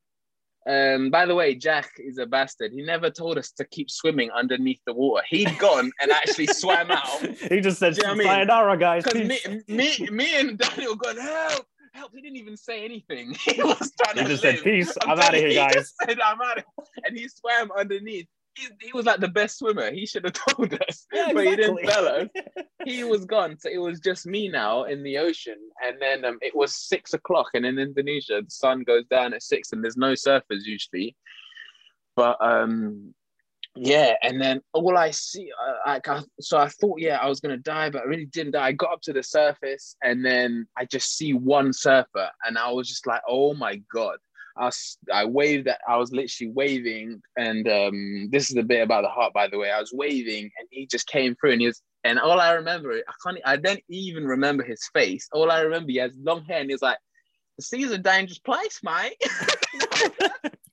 [0.66, 2.72] Um, by the way, Jack is a bastard.
[2.72, 5.24] He never told us to keep swimming underneath the water.
[5.28, 7.20] He'd gone and actually swam out.
[7.50, 8.46] he just said, Do you know what I mean?
[8.48, 12.12] "Sayonara, guys." Because me, me, me and Daniel going help, help.
[12.14, 13.34] He didn't even say anything.
[13.44, 14.56] He was trying He to just live.
[14.56, 14.94] said, "Peace.
[15.02, 16.64] I'm, I'm out of here, you, he guys." just said, I'm out of
[17.04, 18.26] And he swam underneath.
[18.56, 19.90] He, he was like the best swimmer.
[19.92, 22.28] He should have told us, Yeah, but he didn't tell us.
[22.84, 25.56] He was gone, so it was just me now in the ocean.
[25.82, 29.42] And then um, it was six o'clock, and in Indonesia, the sun goes down at
[29.42, 31.16] six, and there's no surfers usually.
[32.14, 33.14] But um,
[33.74, 37.40] yeah, and then all I see, uh, like, I, so I thought, yeah, I was
[37.40, 38.66] gonna die, but I really didn't die.
[38.66, 42.70] I got up to the surface, and then I just see one surfer, and I
[42.70, 44.18] was just like, oh my god.
[44.56, 44.70] I,
[45.12, 49.08] I waved that I was literally waving, and um, this is a bit about the
[49.08, 49.70] heart, by the way.
[49.70, 52.92] I was waving, and he just came through, and he was, and all I remember,
[52.92, 55.28] I can't, I don't even remember his face.
[55.32, 56.98] All I remember, he has long hair, and he's like,
[57.56, 59.16] "The sea's a dangerous place, mate."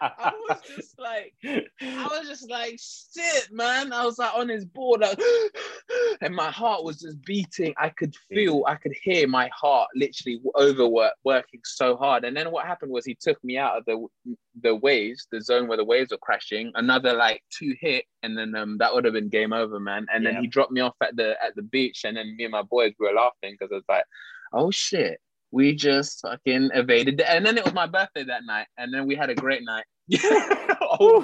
[0.00, 3.92] I was just like, I was just like, shit, man.
[3.92, 5.18] I was like on his board, like,
[6.20, 7.74] and my heart was just beating.
[7.76, 12.24] I could feel, I could hear my heart literally overwork, working so hard.
[12.24, 14.06] And then what happened was he took me out of the
[14.62, 16.70] the waves, the zone where the waves were crashing.
[16.74, 20.06] Another like two hit, and then um, that would have been game over, man.
[20.12, 20.40] And then Yeah.
[20.42, 22.92] he dropped me off at the at the beach, and then me and my boys
[22.98, 24.04] were laughing because I was like,
[24.52, 25.20] oh shit.
[25.54, 29.06] We just fucking evaded, the- and then it was my birthday that night, and then
[29.06, 29.84] we had a great night.
[31.00, 31.22] oh,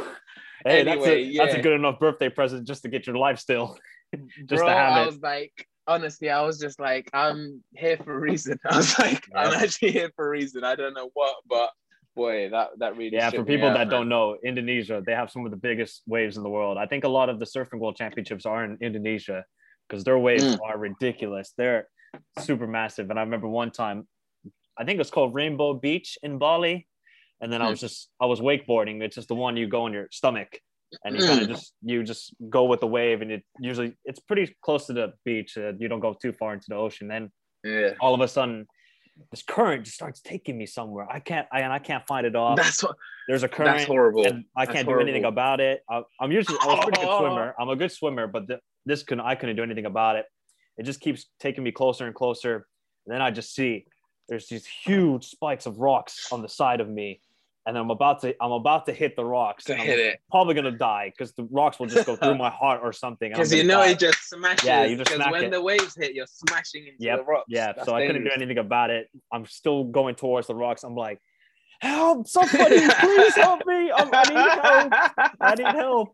[0.64, 3.38] hey, that's, a, Anyway, that's a good enough birthday present just to get your life
[3.40, 3.76] still.
[4.14, 5.06] just bro, to have I it.
[5.06, 5.52] was like,
[5.88, 8.56] honestly, I was just like, I'm here for a reason.
[8.70, 10.62] I was like, I'm actually here for a reason.
[10.62, 11.70] I don't know what, but
[12.14, 13.90] boy, that that really Yeah, for people up, that man.
[13.90, 16.78] don't know, Indonesia, they have some of the biggest waves in the world.
[16.78, 19.44] I think a lot of the surfing world championships are in Indonesia
[19.88, 20.58] because their waves Mm.
[20.64, 21.52] are ridiculous.
[21.58, 21.88] They're
[22.40, 23.10] super massive.
[23.10, 24.06] And I remember one time,
[24.80, 26.88] I think it's called Rainbow Beach in Bali.
[27.42, 29.02] And then I was just, I was wakeboarding.
[29.02, 30.58] It's just the one you go on your stomach
[31.04, 31.50] and you kind of Mm.
[31.50, 33.22] just, you just go with the wave.
[33.22, 35.56] And it usually, it's pretty close to the beach.
[35.56, 37.08] Uh, you don't go too far into the ocean.
[37.08, 37.30] Then
[37.64, 38.66] Yeah, all of a sudden,
[39.30, 41.06] this current just starts taking me somewhere.
[41.10, 42.56] I can't, I, and I can't find it off.
[42.56, 42.96] that's what.
[43.28, 44.26] There's a current That's horrible.
[44.26, 45.82] and I That's can't do anything about it.
[45.88, 47.54] I, I'm usually I was a pretty good swimmer.
[47.60, 50.24] I'm a good swimmer, but the, this couldn't I couldn't do anything about it.
[50.78, 52.66] It just keeps taking me closer and closer.
[53.06, 53.84] And then I just see
[54.30, 57.20] there's these huge spikes of rocks on the side of me,
[57.66, 59.64] and I'm about to I'm about to hit the rocks.
[59.64, 60.20] To hit it.
[60.30, 63.30] probably gonna die because the rocks will just go through my heart or something.
[63.32, 63.88] Because you know die.
[63.90, 64.64] it just smashes.
[64.64, 65.50] Yeah, you just smack when it.
[65.50, 67.44] the waves hit, you're smashing into Yep, the rocks.
[67.48, 69.08] Yeah, That's so I couldn't do anything about it.
[69.32, 70.84] I'm still going towards the rocks.
[70.84, 71.20] I'm like,
[71.80, 72.28] help!
[72.28, 73.90] Somebody, please help me!
[73.90, 75.36] I'm, I need help!
[75.40, 76.08] I need help.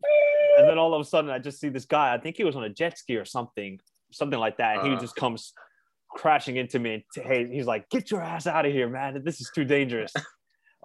[0.59, 2.15] And then all of a sudden, I just see this guy.
[2.15, 3.79] I think he was on a jet ski or something,
[4.11, 4.79] something like that.
[4.79, 5.01] And he Uh.
[5.01, 5.53] just comes
[6.17, 7.05] crashing into me.
[7.15, 9.23] Hey, he's like, "Get your ass out of here, man!
[9.25, 10.13] This is too dangerous."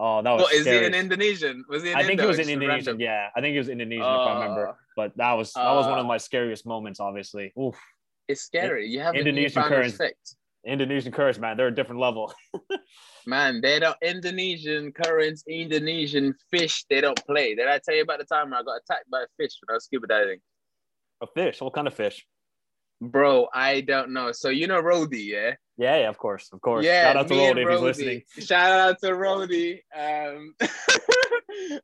[0.04, 0.44] Oh, that was.
[0.44, 1.64] What is he in Indonesian?
[1.70, 2.98] Was he I think Indo he was in Indonesian.
[2.98, 3.00] random?
[3.02, 4.70] Yeah, I think he was Indonesian if I remember.
[4.70, 7.00] Uh, But that was that was one of uh, my scariest moments.
[7.00, 7.78] Obviously, Oof.
[8.28, 8.88] It's scary.
[8.88, 10.00] You have Indonesian currents.
[10.00, 10.36] respect.
[10.66, 11.56] Indonesian curse, man.
[11.56, 12.34] They're a different level.
[13.28, 17.54] Man, they don't Indonesian currents, Indonesian fish, they don't play.
[17.54, 19.76] Did I tell you about the time I got attacked by a fish when I
[19.76, 20.40] was scuba diving?
[21.22, 21.62] a fish.
[21.62, 22.26] What kind of fish?
[23.02, 24.32] Bro, I don't know.
[24.32, 25.56] So you know Rody, yeah?
[25.76, 26.86] Yeah, yeah, of course, of course.
[26.86, 28.24] Yeah, Shout out to Rody if he's listening.
[28.38, 29.84] Shout out to Rody.
[29.98, 30.54] Um,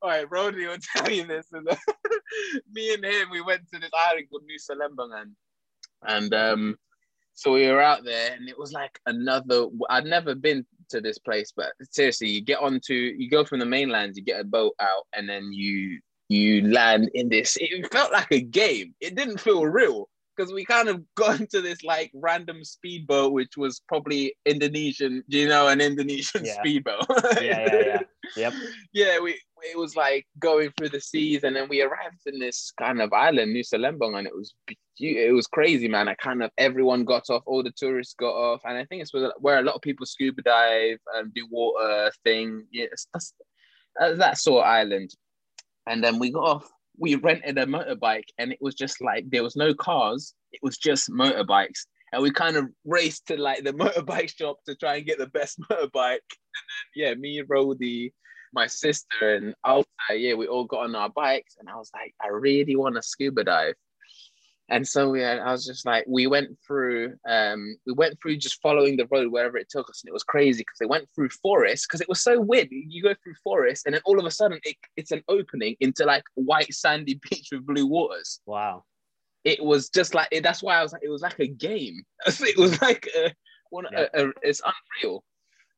[0.04, 1.48] all right, Rody will tell you this.
[1.52, 1.66] And
[2.72, 5.32] me and him, we went to this island called Nusa Lembongan.
[6.06, 6.78] And um,
[7.34, 9.66] so we were out there, and it was like another.
[9.90, 13.66] I'd never been to this place, but seriously, you get onto, you go from the
[13.66, 16.00] mainland, you get a boat out, and then you
[16.30, 17.58] you land in this.
[17.60, 18.94] It felt like a game.
[19.02, 20.08] It didn't feel real
[20.38, 25.24] because we kind of got into this like random speedboat, which was probably Indonesian.
[25.30, 26.54] Do you know an Indonesian Yeah.
[26.60, 27.06] speedboat?
[27.42, 28.00] Yeah, yeah, yeah.
[28.36, 28.54] Yep.
[28.94, 32.72] yeah, we it was like going through the seas, and then we arrived in this
[32.80, 34.54] kind of island, Nusa Lembong, and it was
[35.00, 36.08] it was crazy, man.
[36.08, 39.14] I kind of everyone got off, all the tourists got off, and I think it's
[39.14, 42.66] where, where a lot of people scuba dive and do water thing.
[42.72, 43.34] Yeah, it's, that's,
[44.00, 45.12] uh, that sort of island.
[45.88, 46.70] And then we got off
[47.00, 50.78] we rented a motorbike and it was just like there was no cars, it was
[50.78, 51.86] just motorbikes.
[52.14, 55.28] And we kind of raced to like the motorbike shop to try and get the
[55.28, 55.94] best motorbike.
[55.96, 58.14] And then yeah, me, Rody,
[58.54, 61.56] my sister, and Alta, yeah, we all got on our bikes.
[61.60, 63.76] And I was like, I really want to scuba dive
[64.70, 68.62] and so yeah, I was just like, we went through, um, we went through just
[68.62, 71.30] following the road wherever it took us, and it was crazy because they went through
[71.30, 72.68] forest because it was so weird.
[72.72, 76.06] You go through forest, and then all of a sudden, it, it's an opening into
[76.06, 78.42] like white sandy beach with blue waters.
[78.46, 78.84] Wow!
[79.46, 82.04] It was just like that's why I was like, it was like a game.
[82.28, 83.34] It was like a,
[83.70, 84.08] one, yeah.
[84.14, 85.24] a, a, it's unreal.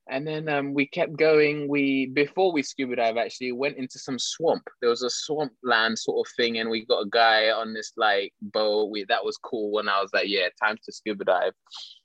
[0.10, 1.68] And then um, we kept going.
[1.68, 4.64] We before we scuba dive actually went into some swamp.
[4.82, 7.94] There was a swamp land sort of thing, and we got a guy on this
[7.96, 8.90] like boat.
[8.92, 9.72] We that was cool.
[9.72, 11.54] When I was like, yeah, time to scuba dive.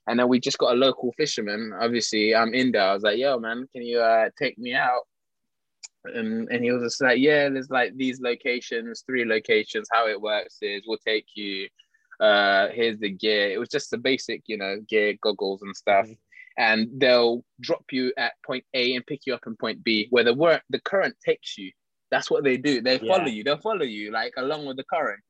[0.07, 1.73] And then we just got a local fisherman.
[1.81, 2.83] Obviously, I'm in there.
[2.83, 5.03] I was like, yo, man, can you uh, take me out?
[6.05, 9.89] And, and he was just like, yeah, there's like these locations, three locations.
[9.91, 11.69] How it works is we'll take you.
[12.21, 13.51] Uh, here's the gear.
[13.51, 16.05] It was just the basic, you know, gear, goggles and stuff.
[16.05, 16.24] Mm-hmm
[16.57, 20.25] and they'll drop you at point A and pick you up in point B, where
[20.25, 21.71] the work the current takes you.
[22.11, 22.81] That's what they do.
[22.81, 23.33] They follow yeah.
[23.33, 23.45] you.
[23.45, 25.21] They'll follow you like along with the current.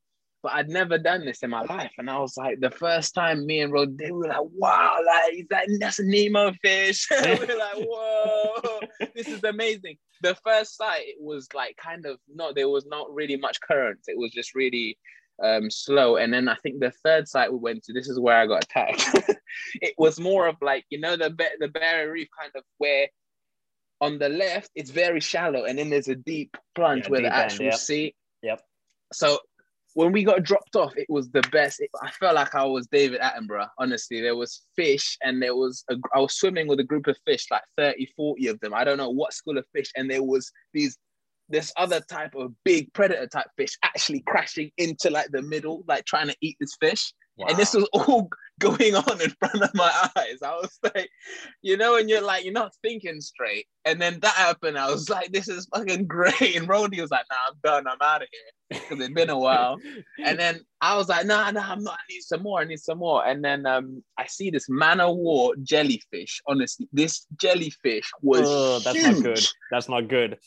[0.42, 3.46] But I'd never done this in my life, and I was like, the first time
[3.46, 7.58] me and Rod, they were like, "Wow, like that, that's a Nemo fish." we are
[7.58, 8.80] like, "Whoa,
[9.14, 13.06] this is amazing." The first sight, it was like kind of no, there was not
[13.14, 14.00] really much current.
[14.06, 14.98] It was just really
[15.42, 16.16] um, slow.
[16.16, 18.64] And then I think the third site we went to, this is where I got
[18.64, 19.30] attacked.
[19.74, 23.08] it was more of like, you know, the the Barrier Reef kind of where
[24.00, 27.30] on the left it's very shallow and then there's a deep plunge yeah, where deep
[27.30, 27.80] the actual end, yep.
[27.80, 28.14] sea.
[28.42, 28.62] Yep.
[29.12, 29.38] So
[29.94, 31.80] when we got dropped off, it was the best.
[31.80, 33.68] It, I felt like I was David Attenborough.
[33.78, 37.16] Honestly, there was fish and there was, a, I was swimming with a group of
[37.24, 38.74] fish, like 30, 40 of them.
[38.74, 39.92] I don't know what school of fish.
[39.96, 40.98] And there was these
[41.48, 46.04] this other type of big predator type fish actually crashing into like the middle, like
[46.04, 47.12] trying to eat this fish.
[47.36, 47.46] Wow.
[47.48, 48.28] And this was all
[48.60, 50.38] going on in front of my eyes.
[50.42, 51.10] I was like,
[51.62, 53.66] you know, and you're like, you're not thinking straight.
[53.84, 54.78] And then that happened.
[54.78, 56.56] I was like, this is fucking great.
[56.56, 57.92] And Rody was like, nah, I'm done.
[57.92, 58.80] I'm out of here.
[58.80, 59.78] Because it's been a while.
[60.24, 61.94] and then I was like, nah, nah, I'm not.
[61.94, 62.60] I need some more.
[62.60, 63.26] I need some more.
[63.26, 66.40] And then um, I see this man of war jellyfish.
[66.46, 69.16] Honestly, this jellyfish was oh, that's huge.
[69.16, 69.46] not good.
[69.72, 70.38] That's not good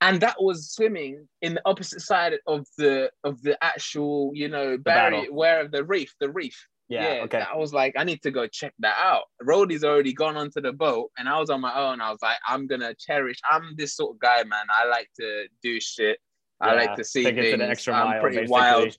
[0.00, 4.78] and that was swimming in the opposite side of the of the actual you know
[4.78, 6.66] barrier where of the reef the reef.
[6.88, 7.40] Yeah, yeah okay.
[7.40, 9.24] i was like i need to go check that out.
[9.42, 12.00] Rody's already gone onto the boat and i was on my own.
[12.00, 14.64] I was like i'm gonna cherish i'm this sort of guy man.
[14.70, 16.18] I like to do shit.
[16.60, 18.52] Yeah, i like to see things the extra mile, i'm pretty basically.
[18.52, 18.96] wild.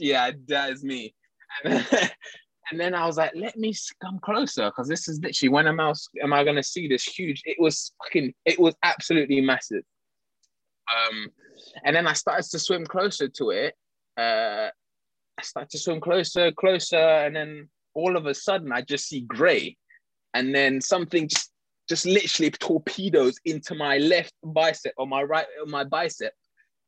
[0.00, 1.14] Yeah yeah that is me.
[2.70, 3.72] And then I was like, let me
[4.02, 7.42] come closer because this is literally when am I am I gonna see this huge?
[7.44, 9.84] It was fucking it was absolutely massive.
[10.94, 11.28] Um,
[11.84, 13.74] and then I started to swim closer to it.
[14.16, 14.68] Uh,
[15.38, 19.20] I started to swim closer, closer, and then all of a sudden I just see
[19.20, 19.76] gray,
[20.34, 21.50] and then something just
[21.88, 26.32] just literally torpedoes into my left bicep or my right or my bicep,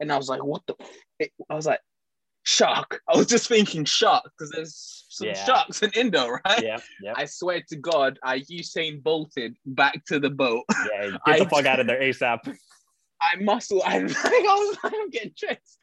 [0.00, 0.74] and I was like, what the?
[1.18, 1.80] It, I was like,
[2.44, 3.00] shark.
[3.08, 5.44] I was just thinking shark because there's some yeah.
[5.44, 6.62] sharks in Indo, right?
[6.62, 7.12] Yeah, yeah.
[7.16, 10.64] I swear to God, I Usain bolted back to the boat.
[10.70, 12.56] Yeah, get the I, fuck out of there ASAP.
[13.20, 13.82] I muscle.
[13.86, 14.16] I like.
[14.16, 15.78] I was like, I'm getting dressed.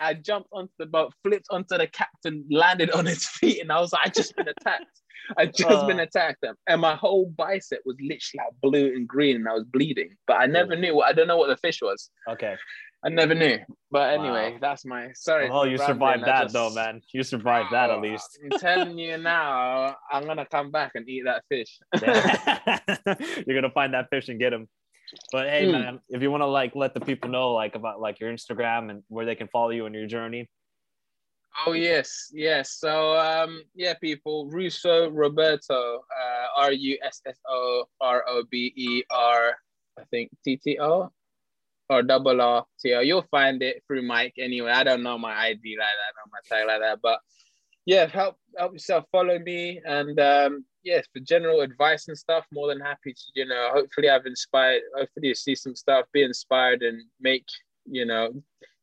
[0.00, 3.80] I jumped onto the boat, flipped onto the captain, landed on his feet, and I
[3.80, 5.00] was like, I just been attacked.
[5.38, 9.36] I just uh, been attacked, and my whole bicep was literally like blue and green,
[9.36, 10.16] and I was bleeding.
[10.26, 11.00] But I never knew.
[11.00, 12.10] I don't know what the fish was.
[12.28, 12.56] Okay.
[13.04, 13.58] I never knew.
[13.90, 14.58] But anyway, wow.
[14.60, 15.48] that's my sorry.
[15.50, 17.02] Oh, you survived that just, though, man.
[17.12, 18.38] You survived that at least.
[18.44, 21.78] I'm telling you now, I'm gonna come back and eat that fish.
[23.46, 24.68] You're gonna find that fish and get him.
[25.30, 25.72] But hey, mm.
[25.72, 28.90] man, if you want to like let the people know like about like your Instagram
[28.90, 30.48] and where they can follow you in your journey.
[31.66, 32.72] Oh yes, yes.
[32.78, 38.72] So um, yeah, people, Russo Roberto, uh, R U S S O R O B
[38.74, 39.54] E R,
[39.98, 41.12] I think T T O,
[41.90, 43.00] or double R T O.
[43.00, 44.70] You'll find it through Mike anyway.
[44.70, 47.20] I don't know my ID like that, or my tag like that, but
[47.86, 52.68] yeah, help help yourself follow me and um, yes, for general advice and stuff, more
[52.68, 56.82] than happy to, you know, hopefully I've inspired, hopefully you see some stuff, be inspired
[56.82, 57.46] and make,
[57.86, 58.32] you know,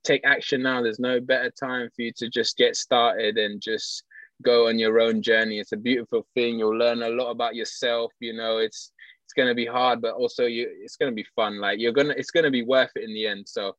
[0.04, 0.82] take action now.
[0.82, 4.04] There's no better time for you to just get started and just
[4.41, 5.60] go on your own journey.
[5.60, 6.60] It's a beautiful thing.
[6.60, 8.12] You'll learn a lot about yourself.
[8.20, 8.91] You know, it's
[9.26, 11.60] it's gonna be hard, but also you it's gonna be fun.
[11.60, 13.47] Like you're gonna it's gonna be worth it in the end.
[13.47, 13.76] So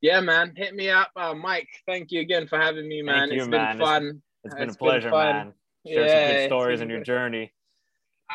[0.00, 1.10] yeah, man, hit me up.
[1.16, 3.30] Uh, Mike, thank you again for having me, man.
[3.30, 3.76] You, it's man.
[3.76, 4.06] been fun.
[4.06, 5.54] it's, it's been a pleasure, been man.
[5.86, 7.52] Share yeah, some good stories in your journey.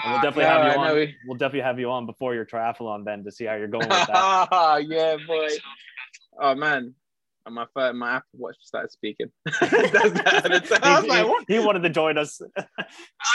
[0.04, 0.96] And we'll ah, definitely have you on.
[0.96, 1.16] We...
[1.28, 4.08] We'll definitely have you on before your triathlon then to see how you're going with
[4.08, 4.86] that.
[4.88, 5.50] yeah, boy.
[6.40, 6.96] Oh man,
[7.46, 9.28] and my phone, my Apple Watch started speaking.
[9.46, 10.80] that.
[10.84, 11.46] I was like, what?
[11.48, 12.40] He wanted to join us.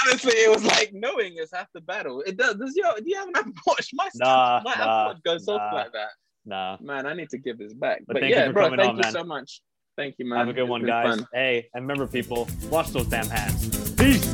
[0.07, 2.23] Honestly, it was like knowing is half the battle.
[2.23, 2.57] It does.
[2.57, 3.91] Does your do you have an Apple Watch?
[3.95, 5.55] My, Nah, my nah, Apple Watch goes nah.
[5.57, 6.09] off like that.
[6.45, 6.77] Nah.
[6.81, 8.03] Man, I need to give this back.
[8.07, 9.13] But But, thank you yeah, for bro, thank on, you man.
[9.13, 9.61] so much.
[9.97, 10.39] Thank you, man.
[10.39, 11.17] Have a good one, guys.
[11.17, 11.29] Fun.
[11.33, 13.95] Hey, and remember, people, wash those damn hands.
[13.95, 14.25] Peace.